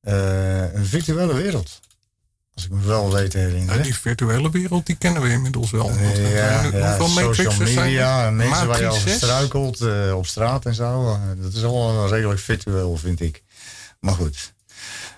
eh, 0.00 0.74
een 0.74 0.84
virtuele 0.86 1.34
wereld. 1.34 1.80
Als 2.54 2.64
ik 2.64 2.70
me 2.70 2.80
wel 2.86 3.12
weet 3.12 3.30
te 3.30 3.38
herinneren. 3.38 3.76
Ja, 3.76 3.82
die 3.82 3.94
virtuele 3.94 4.50
wereld, 4.50 4.86
die 4.86 4.96
kennen 4.96 5.22
we 5.22 5.28
inmiddels 5.28 5.70
wel. 5.70 5.88
Want, 5.88 6.00
eh, 6.00 6.34
Ja, 6.34 6.62
hoeveel 6.98 7.28
ja, 7.28 7.34
social 7.34 7.66
zijn 7.66 7.74
media, 7.74 8.24
er? 8.24 8.32
mensen 8.32 8.66
waar 8.66 8.80
je 8.80 8.86
Matrices? 8.86 9.16
struikelt 9.16 9.80
eh, 9.80 10.16
op 10.16 10.26
straat 10.26 10.66
en 10.66 10.74
zo. 10.74 11.18
dat 11.36 11.52
is 11.52 11.64
allemaal 11.64 12.08
redelijk 12.08 12.40
virtueel, 12.40 12.96
vind 12.96 13.20
ik. 13.20 13.42
Maar 14.00 14.14
goed. 14.14 14.54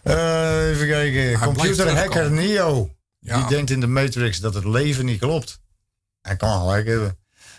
Even 0.03 0.87
kijken. 0.89 1.39
Computerhacker. 1.41 2.31
Neo. 2.31 2.91
Die 3.21 3.47
denkt 3.47 3.71
in 3.71 3.81
de 3.81 3.87
Matrix 3.87 4.41
dat 4.41 4.55
het 4.55 4.65
leven 4.65 5.05
niet 5.05 5.21
klopt. 5.21 5.61
Hij 6.21 6.37
kan 6.37 6.61
gelijk 6.61 6.87
hebben. 6.87 7.19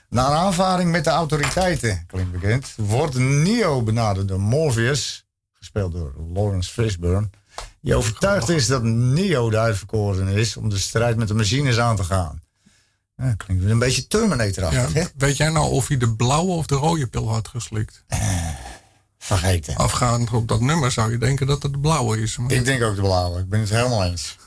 Na 0.09 0.27
een 0.27 0.37
aanvaring 0.37 0.91
met 0.91 1.03
de 1.03 1.09
autoriteiten, 1.09 2.03
klinkt 2.07 2.31
bekend, 2.31 2.73
wordt 2.75 3.15
Neo 3.17 3.81
benaderd 3.81 4.27
door 4.27 4.39
Morpheus, 4.39 5.25
gespeeld 5.53 5.91
door 5.91 6.13
Lawrence 6.33 6.71
Fishburne, 6.71 7.29
die 7.81 7.95
overtuigd 7.95 8.49
is 8.49 8.67
dat 8.67 8.83
Neo 8.83 9.49
de 9.49 9.57
uitverkoren 9.59 10.27
is 10.27 10.57
om 10.57 10.69
de 10.69 10.77
strijd 10.77 11.17
met 11.17 11.27
de 11.27 11.33
machines 11.33 11.79
aan 11.79 11.95
te 11.95 12.03
gaan. 12.03 12.41
Ja, 13.17 13.33
klinkt 13.37 13.63
een 13.63 13.79
beetje 13.79 14.07
Terminator-achtig, 14.07 14.93
hè? 14.93 14.99
Ja, 14.99 15.07
weet 15.17 15.37
jij 15.37 15.49
nou 15.49 15.71
of 15.71 15.87
hij 15.87 15.97
de 15.97 16.15
blauwe 16.15 16.51
of 16.51 16.65
de 16.65 16.75
rode 16.75 17.07
pil 17.07 17.29
had 17.29 17.47
geslikt? 17.47 18.03
Vergeten. 19.17 19.75
Afgaand 19.75 20.31
op 20.31 20.47
dat 20.47 20.61
nummer 20.61 20.91
zou 20.91 21.11
je 21.11 21.17
denken 21.17 21.47
dat 21.47 21.63
het 21.63 21.73
de 21.73 21.79
blauwe 21.79 22.21
is. 22.21 22.37
Maar 22.37 22.51
Ik 22.51 22.65
denk 22.65 22.83
ook 22.83 22.95
de 22.95 23.01
blauwe. 23.01 23.39
Ik 23.39 23.49
ben 23.49 23.59
het 23.59 23.69
helemaal 23.69 24.03
eens. 24.03 24.37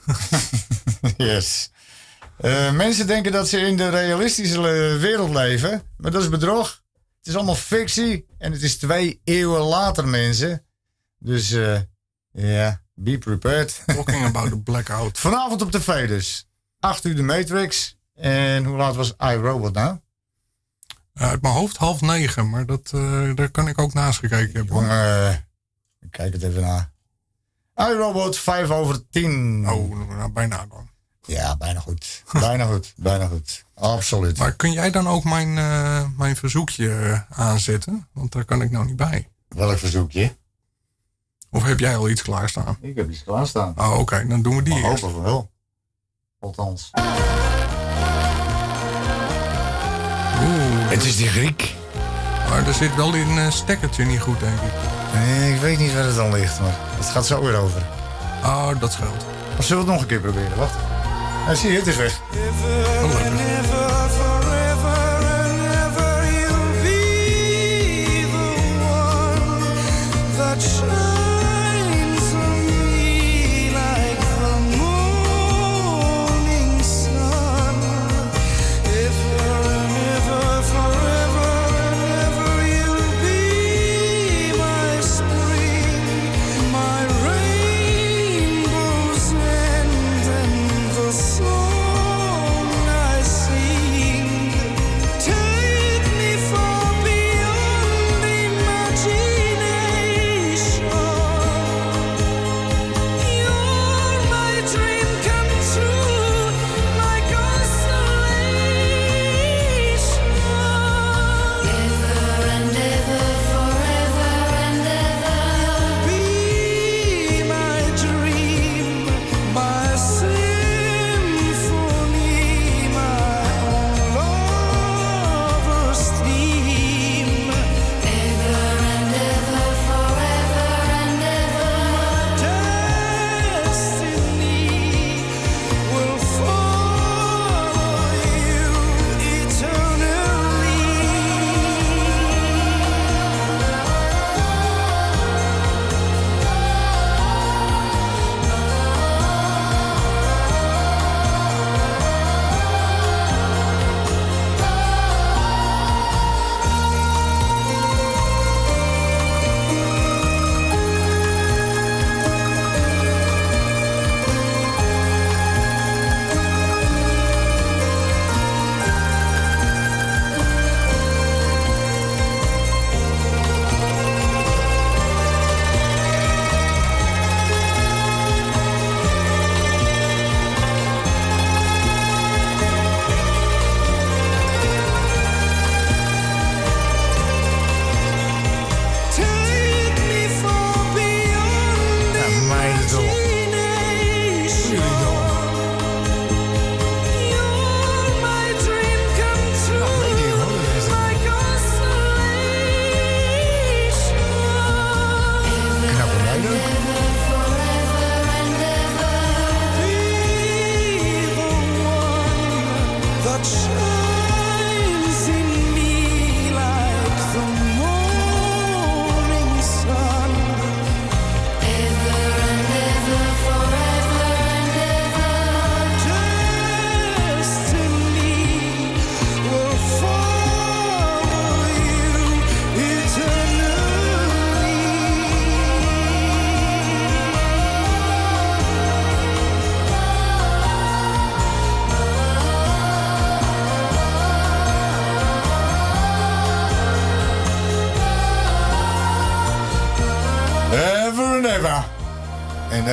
yes. 1.16 1.70
Eh, 2.38 2.72
mensen 2.72 3.06
denken 3.06 3.32
dat 3.32 3.48
ze 3.48 3.58
in 3.60 3.76
de 3.76 3.88
realistische 3.88 4.60
wereld 5.00 5.30
leven, 5.34 5.82
maar 5.96 6.10
dat 6.10 6.22
is 6.22 6.28
bedrog. 6.28 6.82
Het 7.18 7.26
is 7.26 7.34
allemaal 7.36 7.54
fictie 7.54 8.26
en 8.38 8.52
het 8.52 8.62
is 8.62 8.76
twee 8.76 9.20
eeuwen 9.24 9.60
later, 9.60 10.08
mensen. 10.08 10.64
Dus 11.18 11.50
eh, 11.52 11.80
ja, 12.32 12.80
be 12.94 13.18
prepared. 13.18 13.82
Talking 13.86 14.24
about 14.24 14.48
the 14.48 14.58
blackout. 14.58 15.18
Vanavond 15.18 15.62
op 15.62 15.70
tv 15.70 16.08
dus. 16.08 16.48
8 16.80 17.04
uur 17.04 17.16
de 17.16 17.22
Matrix. 17.22 17.96
En 18.14 18.64
hoe 18.64 18.76
laat 18.76 18.96
was 18.96 19.14
iRobot 19.18 19.74
nou? 19.74 19.98
Uit 21.14 21.42
mijn 21.42 21.54
hoofd 21.54 21.76
half 21.76 22.00
negen, 22.00 22.50
maar 22.50 22.66
dat, 22.66 22.90
eh, 22.94 23.34
daar 23.34 23.50
kan 23.50 23.68
ik 23.68 23.78
ook 23.78 23.92
naast 23.92 24.18
gekeken 24.18 24.52
hebben. 24.52 24.74
Jongen, 24.74 25.48
ik 26.00 26.10
kijk 26.10 26.32
het 26.32 26.42
even 26.42 26.62
na. 26.62 26.92
iRobot 27.74 28.38
5 28.38 28.70
over 28.70 29.08
10. 29.10 29.68
Oh, 29.70 30.08
nou, 30.08 30.32
bijna 30.32 30.66
dan. 30.66 30.88
Ja, 31.28 31.56
bijna 31.56 31.80
goed. 31.80 32.22
Bijna 32.32 32.64
goed. 32.64 32.92
Bijna 32.96 33.26
goed. 33.26 33.64
Absoluut. 33.74 34.38
Maar 34.38 34.52
kun 34.52 34.72
jij 34.72 34.90
dan 34.90 35.08
ook 35.08 35.24
mijn, 35.24 35.58
eh, 35.58 36.04
mijn 36.16 36.36
verzoekje 36.36 36.90
eh, 36.90 37.40
aanzetten? 37.40 38.08
Want 38.12 38.32
daar 38.32 38.44
kan 38.44 38.62
ik 38.62 38.70
nou 38.70 38.86
niet 38.86 38.96
bij. 38.96 39.28
Welk 39.48 39.78
verzoekje? 39.78 40.36
Of 41.50 41.62
heb 41.62 41.78
jij 41.80 41.96
al 41.96 42.08
iets 42.08 42.22
klaarstaan? 42.22 42.76
Ik 42.80 42.96
heb 42.96 43.10
iets 43.10 43.24
klaarstaan. 43.24 43.74
Oh, 43.76 43.98
oké, 43.98 44.26
dan 44.26 44.42
doen 44.42 44.56
we 44.56 44.62
die 44.62 44.80
Maar 44.80 44.90
eerst. 44.90 45.02
we 45.02 45.20
wel. 45.20 45.50
Althans. 46.40 46.90
Oeh. 50.42 50.90
Het 50.90 51.04
is 51.04 51.16
die 51.16 51.28
Griek. 51.28 51.74
Maar 52.48 52.66
er 52.66 52.74
zit 52.74 52.94
wel 52.94 53.14
een 53.14 53.38
eh, 53.38 53.50
stekkertje 53.50 54.04
niet 54.04 54.20
goed, 54.20 54.40
denk 54.40 54.60
ik. 54.60 54.72
Nee, 55.14 55.54
ik 55.54 55.60
weet 55.60 55.78
niet 55.78 55.94
waar 55.94 56.04
het 56.04 56.14
dan 56.16 56.32
ligt, 56.32 56.60
maar 56.60 56.74
het 56.78 57.06
gaat 57.06 57.26
zo 57.26 57.40
weer 57.42 57.56
over. 57.56 57.86
Oh, 58.42 58.80
dat 58.80 58.92
scheelt. 58.92 59.24
Of 59.58 59.64
zullen 59.64 59.84
we 59.84 59.90
het 59.90 60.00
nog 60.00 60.00
een 60.00 60.06
keer 60.08 60.20
proberen? 60.20 60.56
Wacht. 60.58 60.76
Zie 61.56 61.70
je, 61.70 61.78
het 61.78 61.86
is 61.86 61.96
weg. 61.96 62.20
that 70.38 71.07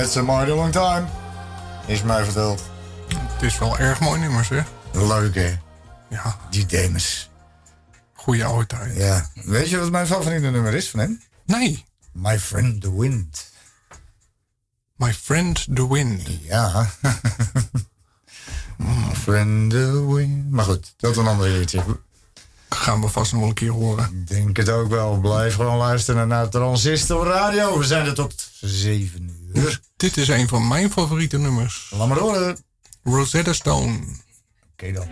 That's 0.05 0.17
a 0.17 0.23
mighty 0.23 0.51
long 0.51 0.71
time. 0.71 1.07
Is 1.85 2.03
mij 2.03 2.23
verteld. 2.23 2.63
Het 3.07 3.41
is 3.41 3.57
wel 3.57 3.77
erg 3.77 3.99
mooi 3.99 4.19
nummers, 4.19 4.49
hè? 4.49 4.61
Leuk, 4.93 5.35
hè? 5.35 5.57
Ja. 6.09 6.37
Die 6.49 6.65
Demis. 6.65 7.29
Goeie 8.13 8.45
oude 8.45 8.65
tijd. 8.65 8.95
Ja. 8.95 9.29
Weet 9.33 9.69
je 9.69 9.77
wat 9.77 9.91
mijn 9.91 10.07
favoriete 10.07 10.49
nummer 10.49 10.73
is 10.73 10.89
van 10.89 10.99
hem? 10.99 11.21
Nee. 11.45 11.85
My 12.11 12.39
Friend 12.39 12.81
the 12.81 12.99
Wind. 12.99 13.51
My 14.95 15.13
Friend 15.13 15.65
the 15.75 15.89
Wind. 15.89 16.29
Ja. 16.41 16.89
My 18.77 19.15
Friend 19.15 19.69
the 19.69 20.13
Wind. 20.13 20.51
Maar 20.51 20.65
goed, 20.65 20.93
dat 20.97 21.17
een 21.17 21.27
ander 21.27 21.49
liedje. 21.49 21.83
Gaan 22.69 23.01
we 23.01 23.07
vast 23.07 23.31
nog 23.31 23.39
wel 23.39 23.49
een 23.49 23.55
keer 23.55 23.71
horen. 23.71 24.05
Ik 24.05 24.27
denk 24.27 24.57
het 24.57 24.69
ook 24.69 24.89
wel. 24.89 25.19
Blijf 25.19 25.55
gewoon 25.55 25.77
luisteren 25.77 26.27
naar 26.27 26.49
Transistor 26.49 27.27
Radio. 27.27 27.77
We 27.77 27.85
zijn 27.85 28.05
er 28.05 28.13
tot 28.13 28.49
7 28.59 29.21
uur. 29.21 29.44
Dit 29.97 30.17
is 30.17 30.27
een 30.27 30.47
van 30.47 30.67
mijn 30.67 30.91
favoriete 30.91 31.37
nummers. 31.37 31.91
Laat 31.97 32.07
maar 32.07 32.17
horen. 32.17 32.57
Rosetta 33.03 33.53
Stone. 33.53 33.99
Oké 34.71 34.91
dan. 34.91 35.07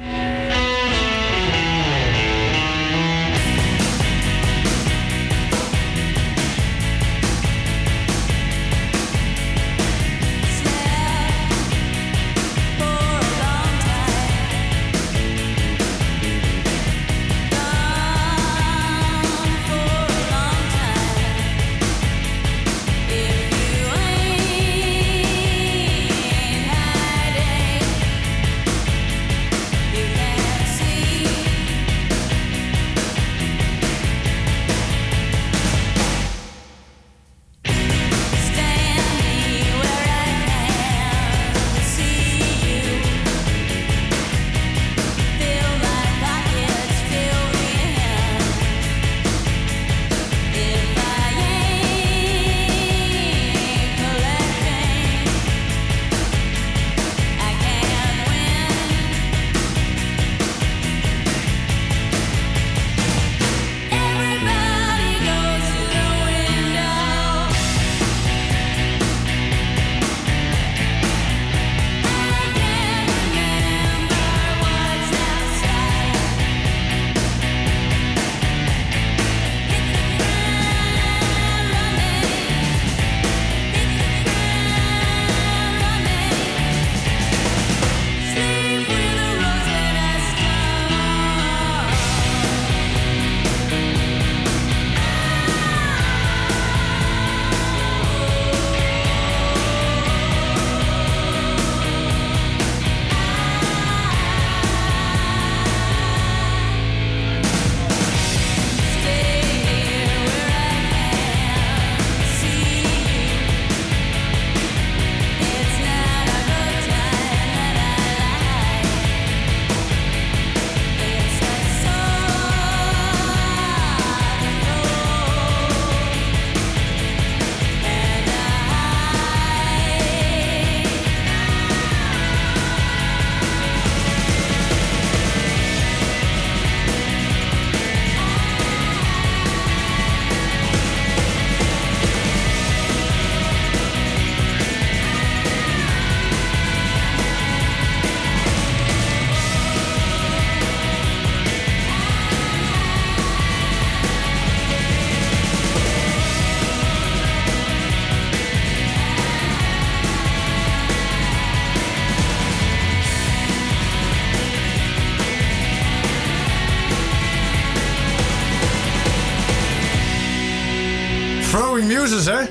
Muses, 172.04 172.26
hè? 172.26 172.46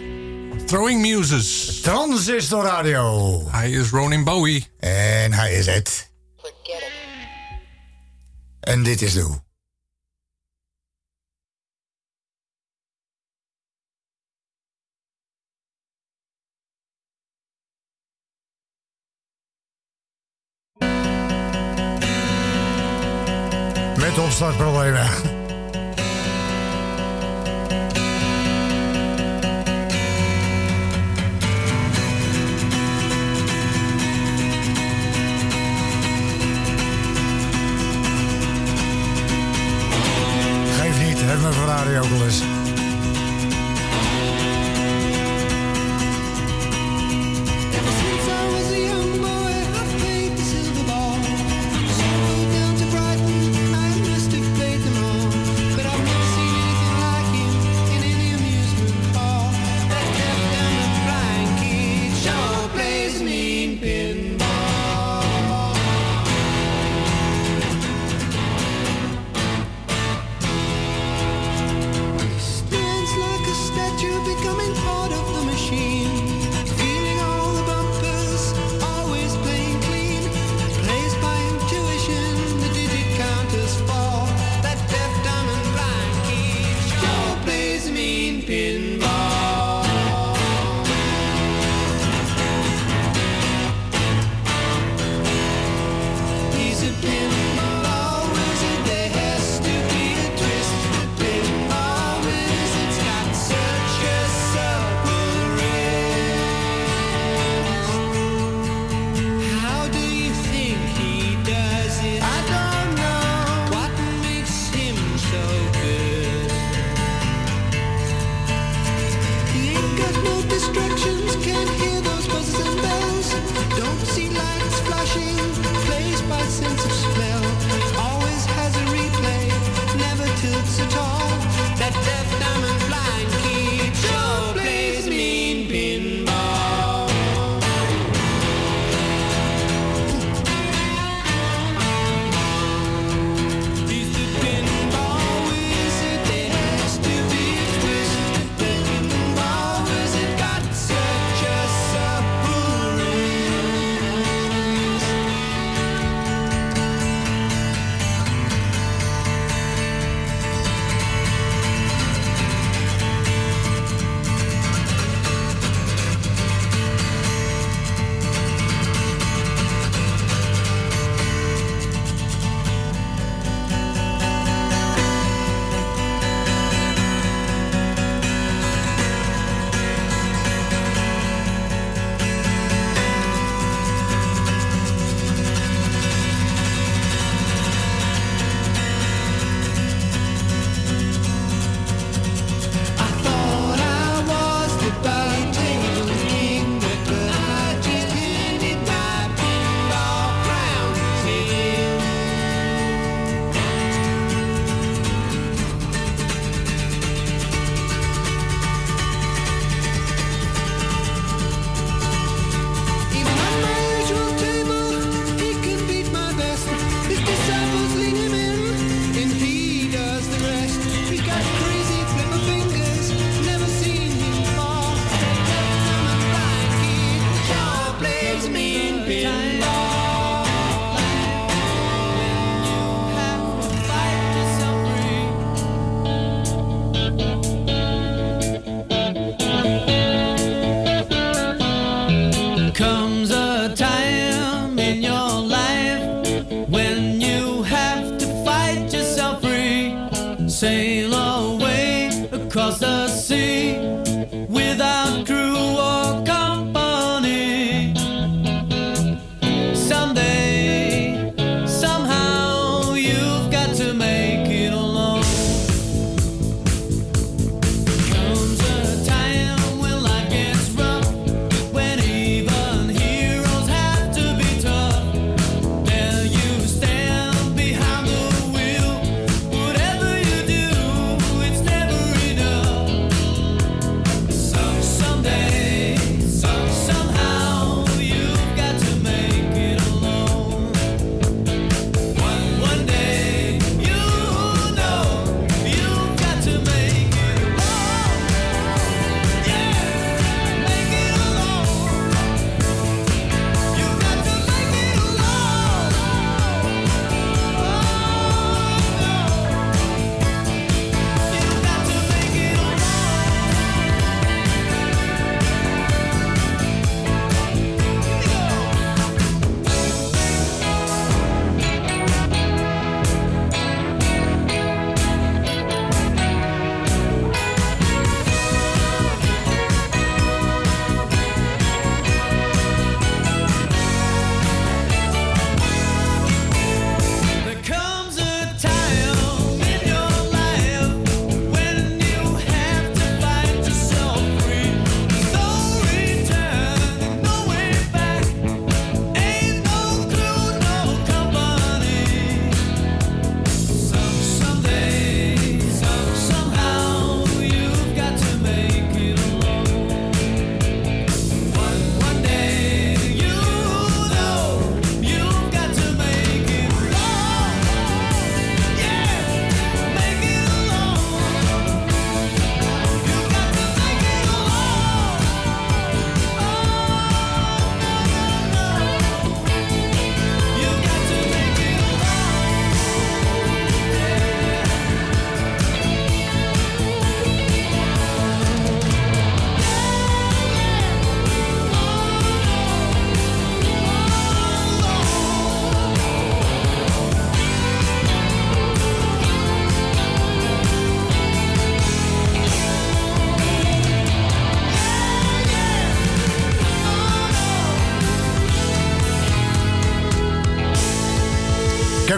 Throwing 0.67 1.01
Muses. 1.01 1.81
Transistor 1.81 2.65
Radio. 2.65 3.43
Hij 3.51 3.71
is 3.71 3.91
Ronin 3.91 4.25
Bowie. 4.25 4.67
En 4.79 5.33
hij 5.33 5.53
is 5.53 5.67
het. 5.67 6.11
En 8.61 8.83
dit 8.83 9.03
is 9.03 9.13
de 9.13 9.42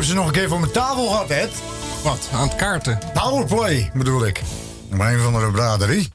Ik 0.04 0.10
heb 0.10 0.18
ze 0.18 0.24
nog 0.24 0.34
een 0.34 0.40
keer 0.40 0.48
voor 0.48 0.60
mijn 0.60 0.72
tafel 0.72 1.06
gehad, 1.08 1.30
Ed. 1.30 1.50
Wat? 2.02 2.28
Aan 2.32 2.48
het 2.48 2.56
kaarten? 2.56 2.98
Powerplay 3.12 3.90
bedoel 3.94 4.26
ik. 4.26 4.42
Maar 4.90 5.14
een 5.14 5.20
van 5.20 5.32
de 5.32 5.50
braderie. 5.50 6.12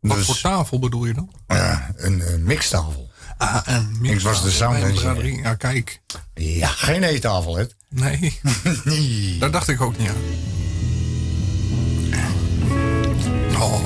Wat 0.00 0.18
voor 0.18 0.38
tafel 0.40 0.78
bedoel 0.78 1.04
je 1.04 1.14
dan? 1.14 1.30
Ja, 1.46 1.92
een 1.96 2.22
mixtafel. 2.44 3.10
Ah, 3.38 3.60
een 3.64 3.98
Ik 4.02 4.20
was 4.20 4.42
de 4.42 4.50
sound 4.50 4.82
engineer. 4.82 5.40
Ja, 5.42 5.54
kijk. 5.54 6.00
Ja, 6.34 6.66
geen 6.66 7.02
eettafel, 7.02 7.58
Ed. 7.58 7.74
Nee. 7.88 8.40
nee. 8.84 9.38
Daar 9.38 9.50
dacht 9.50 9.68
ik 9.68 9.80
ook 9.80 9.98
niet 9.98 10.08
aan. 10.08 10.16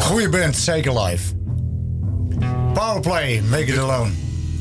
Goeie 0.01 0.29
band, 0.29 0.57
zeker 0.57 1.03
live. 1.03 1.35
Powerplay, 2.75 3.41
Make 3.41 3.65
It 3.65 3.79
Alone. 3.79 4.11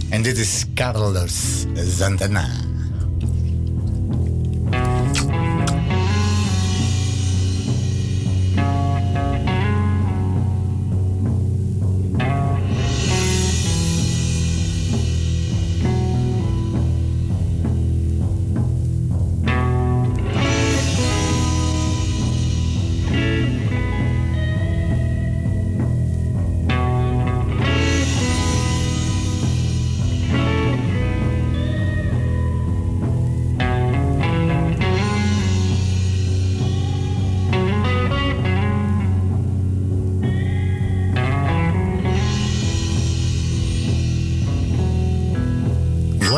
En 0.10 0.22
dit 0.22 0.38
is 0.38 0.66
Carlos 0.74 1.66
Santana. 1.98 2.67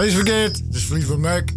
Lees 0.10 0.18
verkeerd, 0.18 0.58
het 0.66 0.76
is 0.76 0.84
Fleetwood 0.84 1.20
Mac. 1.20 1.50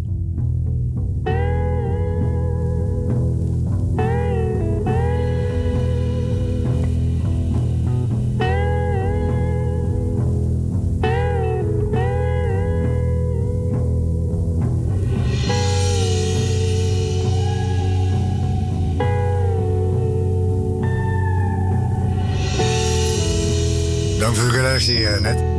Dank 24.19 24.35
voor 24.35 24.47
de 24.47 24.53
correctie, 24.53 25.07
eh, 25.07 25.21
net. 25.21 25.52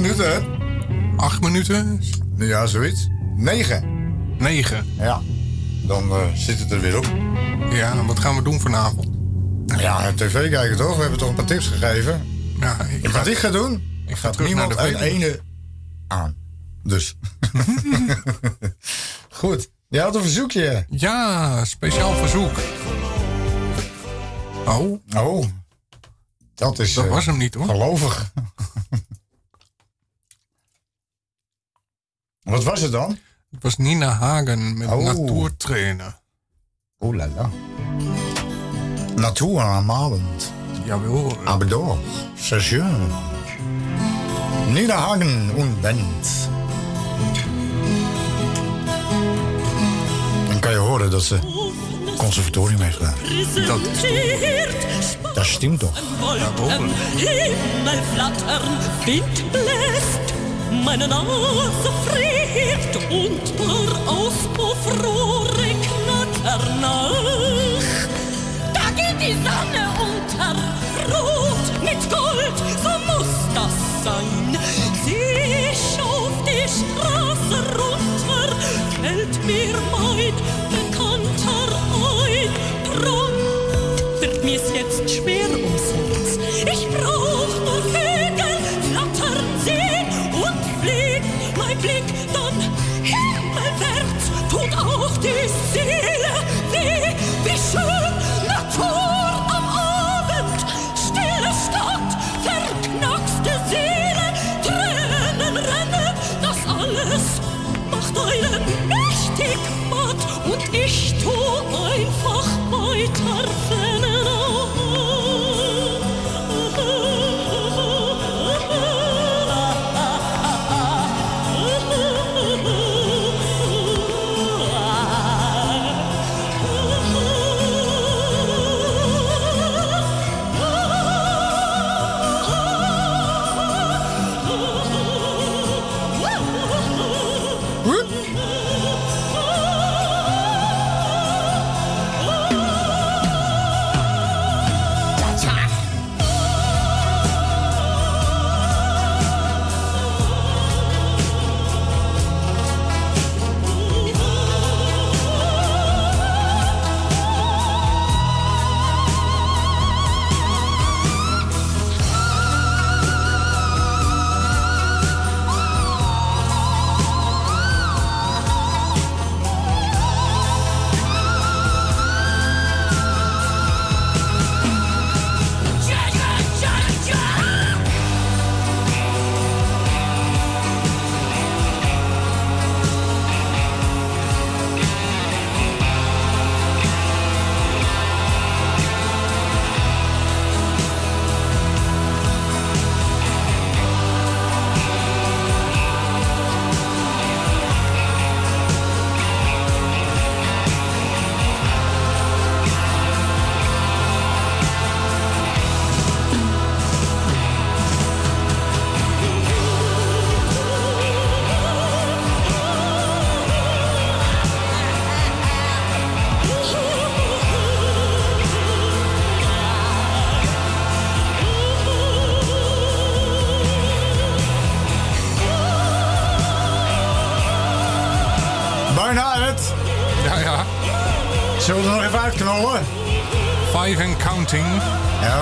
Minuten, 0.00 0.32
hè? 0.32 0.40
8 1.16 1.40
minuten? 1.40 2.02
Ja, 2.36 2.66
zoiets. 2.66 3.08
9. 3.36 3.84
9. 4.38 4.86
Ja. 4.98 5.20
Dan 5.86 6.10
eh, 6.10 6.32
zit 6.34 6.58
het 6.58 6.72
er 6.72 6.80
weer 6.80 6.96
op. 6.96 7.06
Ja, 7.70 7.92
en 7.92 8.06
wat 8.06 8.18
gaan 8.18 8.36
we 8.36 8.42
doen 8.42 8.60
vanavond? 8.60 9.08
Ja, 9.76 10.12
tv 10.12 10.50
kijken 10.50 10.76
toch? 10.76 10.94
We 10.94 11.00
hebben 11.00 11.18
toch 11.18 11.28
een 11.28 11.34
paar 11.34 11.44
tips 11.44 11.66
gegeven. 11.66 12.26
Ja, 12.60 12.80
ik 12.84 13.02
Wat 13.02 13.10
ga- 13.12 13.30
ik 13.30 13.38
ga 13.38 13.50
doen, 13.50 14.02
ik 14.06 14.16
ga 14.16 14.30
terug 14.30 14.46
niemand 14.46 14.74
naar 14.74 14.86
de 14.86 14.92
een 14.94 15.00
ene 15.00 15.40
aan. 16.06 16.34
Dus. 16.82 17.16
Goed. 19.30 19.70
Je 19.88 20.00
had 20.00 20.14
een 20.14 20.22
verzoekje. 20.22 20.86
Ja, 20.90 21.64
speciaal 21.64 22.14
verzoek. 22.14 22.58
Oh. 24.66 25.00
Oh. 25.16 25.44
Dat 26.54 26.78
is... 26.78 26.94
Dat 26.94 27.04
eh, 27.04 27.10
was 27.10 27.26
hem 27.26 27.36
niet, 27.36 27.54
hoor. 27.54 27.66
Gelovig. 27.66 28.32
Wat 32.46 32.64
was 32.64 32.80
het 32.80 32.92
dan? 32.92 33.18
Het 33.50 33.62
was 33.62 33.76
Nina 33.76 34.08
Hagen 34.12 34.78
met 34.78 34.88
Oh. 34.90 35.04
Natuurtrainer. 35.04 36.20
Oeh 37.00 37.16
la 37.16 37.28
la. 37.36 37.50
Natur 39.16 39.60
am 39.60 39.90
Abend. 39.90 40.52
Jawel. 40.84 41.36
Aber 41.44 41.66
doch, 41.68 41.98
sehr 42.36 42.60
schön. 42.60 43.10
Nina 44.72 44.94
Hagen 44.96 45.50
und 45.56 45.80
Band. 45.80 46.48
Dan 50.48 50.60
kan 50.60 50.70
je 50.70 50.76
horen 50.78 51.10
dat 51.10 51.22
ze 51.22 51.38
conservatorium 52.16 52.80
heeft 52.80 52.96
gedaan. 52.96 53.14
Dat 53.66 53.80
is 53.80 55.16
Dat 55.34 55.46
stimmt 55.46 55.78
toch? 55.80 56.00
Wolken, 56.20 56.90
Himmel 57.16 58.02
flattern, 58.12 58.78
Wind 59.04 59.50
bläst, 59.50 60.32
meine 60.84 61.06
Nase 61.06 61.90
friert 62.04 62.35
und 63.10 63.40
der 63.58 64.10
Auspuffrohre 64.10 65.68
knattern 65.84 66.80
nach. 66.80 67.82
Da 68.74 68.90
geht 68.96 69.20
die 69.20 69.34
Sonne 69.34 69.84
unter, 70.00 70.54
rot 71.12 71.66
mit 71.82 72.00
Gold, 72.10 72.56
so 72.82 72.92
muss 73.06 73.32
das 73.54 74.04
sein. 74.04 74.58
Sieh 75.04 75.70
ich 75.70 76.00
auf 76.00 76.32
die 76.44 76.66
Straße 76.68 77.58
runter, 77.78 78.56
fällt 79.02 79.44
mir 79.46 79.76
mein 79.92 80.34
Bekannter 80.70 81.68
ein. 81.94 82.50
Drum 83.00 83.36
wird 84.20 84.44
mir's 84.44 84.72
jetzt 84.74 85.08
schwer 85.10 85.48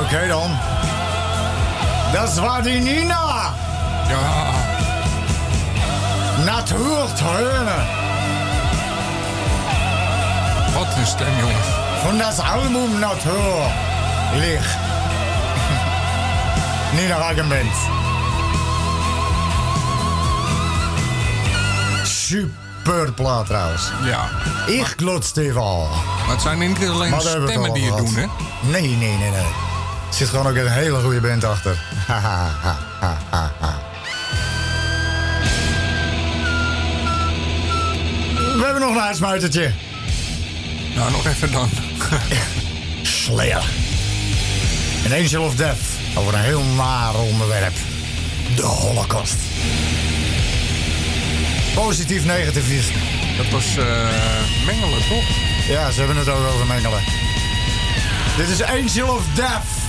Oké 0.05 0.27
dan. 0.29 0.51
Dat 2.13 2.35
war 2.35 2.63
die 2.63 2.81
Nina. 2.81 3.53
Ja. 4.09 4.53
Naturtöne. 6.45 7.75
Wat 10.75 10.87
een 10.97 11.07
stem, 11.07 11.39
jongens. 11.39 11.67
Von 12.03 12.19
das 12.19 12.39
Album 12.39 12.99
Natur. 12.99 13.67
Licht. 14.35 14.77
Nina 16.97 17.15
Hagen 17.21 17.49
Band. 17.49 17.75
Super 22.03 23.13
plaat 23.13 23.47
trouwens. 23.47 23.91
Ja. 24.05 24.29
Ik 24.67 24.95
glotste 24.97 25.53
wel. 25.53 25.89
Maar 26.27 26.35
het 26.35 26.43
zijn 26.43 26.59
niet 26.59 26.89
alleen 26.89 27.21
stemmen 27.21 27.69
al 27.69 27.75
die 27.75 27.85
het 27.85 27.95
gehad. 27.95 28.07
doen, 28.07 28.15
hè? 28.15 28.27
Nee, 28.71 28.89
nee, 28.89 29.17
nee, 29.17 29.31
nee. 29.31 29.64
Er 30.15 30.21
zit 30.21 30.29
gewoon 30.29 30.47
ook 30.47 30.57
een 30.57 30.73
hele 30.73 31.01
goede 31.01 31.21
band 31.21 31.45
achter. 31.45 31.79
We 38.57 38.63
hebben 38.65 38.81
nog 38.81 38.95
een 38.95 39.01
uitsmuitertje. 39.01 39.73
Nou, 40.95 41.11
nog 41.11 41.27
even 41.27 41.53
dan. 41.53 41.69
Slayer. 43.03 43.65
An 45.07 45.13
Angel 45.13 45.45
of 45.45 45.55
Death. 45.55 45.79
Over 46.15 46.35
een 46.35 46.41
heel 46.41 46.63
naar 46.63 47.15
onderwerp. 47.15 47.75
De 48.57 48.63
Holocaust. 48.63 49.37
Positief, 51.75 52.25
negatief 52.25 52.71
is. 52.71 52.87
Dat 53.37 53.49
was 53.49 53.77
eh, 53.77 53.85
mengelen, 54.67 55.09
toch? 55.09 55.25
Ja, 55.69 55.91
ze 55.91 55.99
hebben 55.99 56.17
het 56.17 56.29
ook 56.29 56.47
over 56.47 56.67
mengelen. 56.67 57.03
Dit 58.37 58.49
is 58.49 58.63
Angel 58.63 59.15
of 59.15 59.25
Death. 59.35 59.84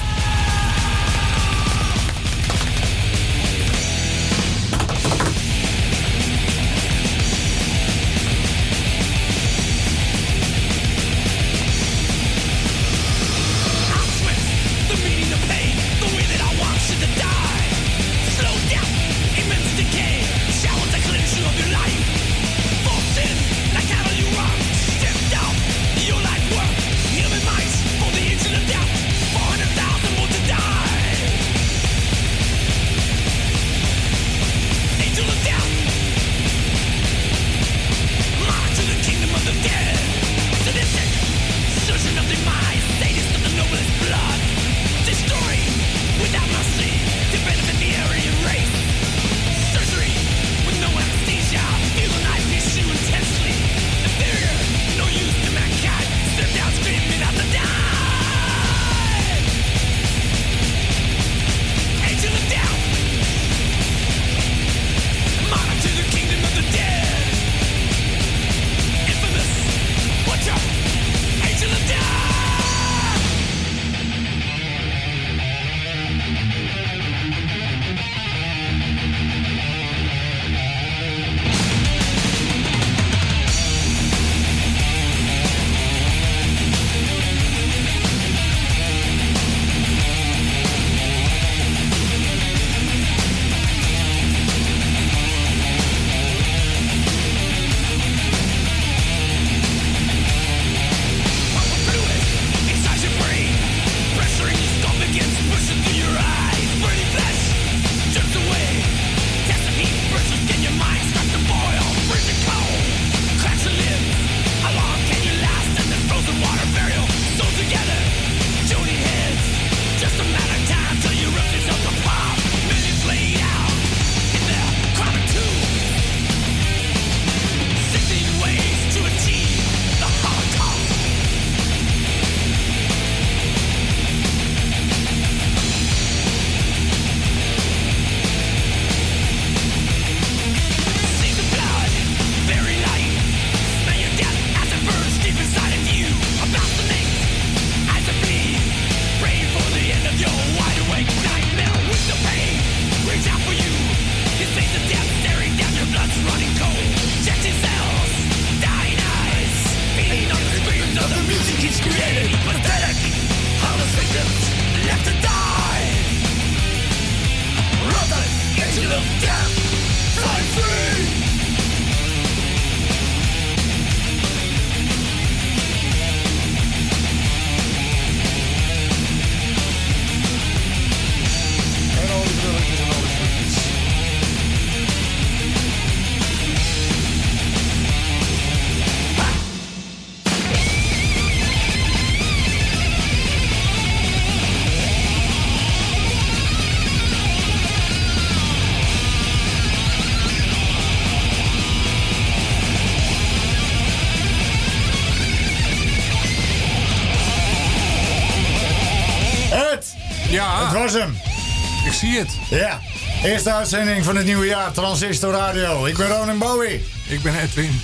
Ja, 212.50 212.82
eerste 213.24 213.54
uitzending 213.54 214.04
van 214.04 214.16
het 214.16 214.26
nieuwe 214.26 214.46
jaar, 214.46 214.72
Transistor 214.72 215.34
Radio. 215.34 215.86
Ik 215.86 215.98
ben 215.98 216.08
Ronan 216.08 216.38
Bowie. 216.38 216.86
Ik 217.08 217.22
ben 217.22 217.40
Edwin. 217.40 217.82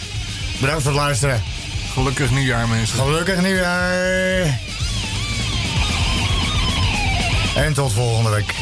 Bedankt 0.60 0.84
voor 0.84 0.92
het 0.92 1.02
luisteren. 1.02 1.44
Gelukkig 1.94 2.32
nieuwjaar, 2.32 2.68
mensen. 2.68 2.98
Gelukkig 2.98 3.42
nieuwjaar. 3.42 4.60
En 7.56 7.74
tot 7.74 7.94
volgende 7.94 8.30
week. 8.30 8.54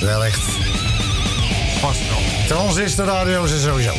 Wellicht. 0.00 0.42
Vast 1.80 2.00
wel. 2.08 2.46
Transistor 2.46 3.04
Radio 3.04 3.44
is 3.44 3.50
er 3.50 3.60
sowieso. 3.60 3.92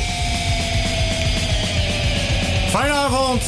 Fijne 2.70 2.94
avond. 2.94 3.41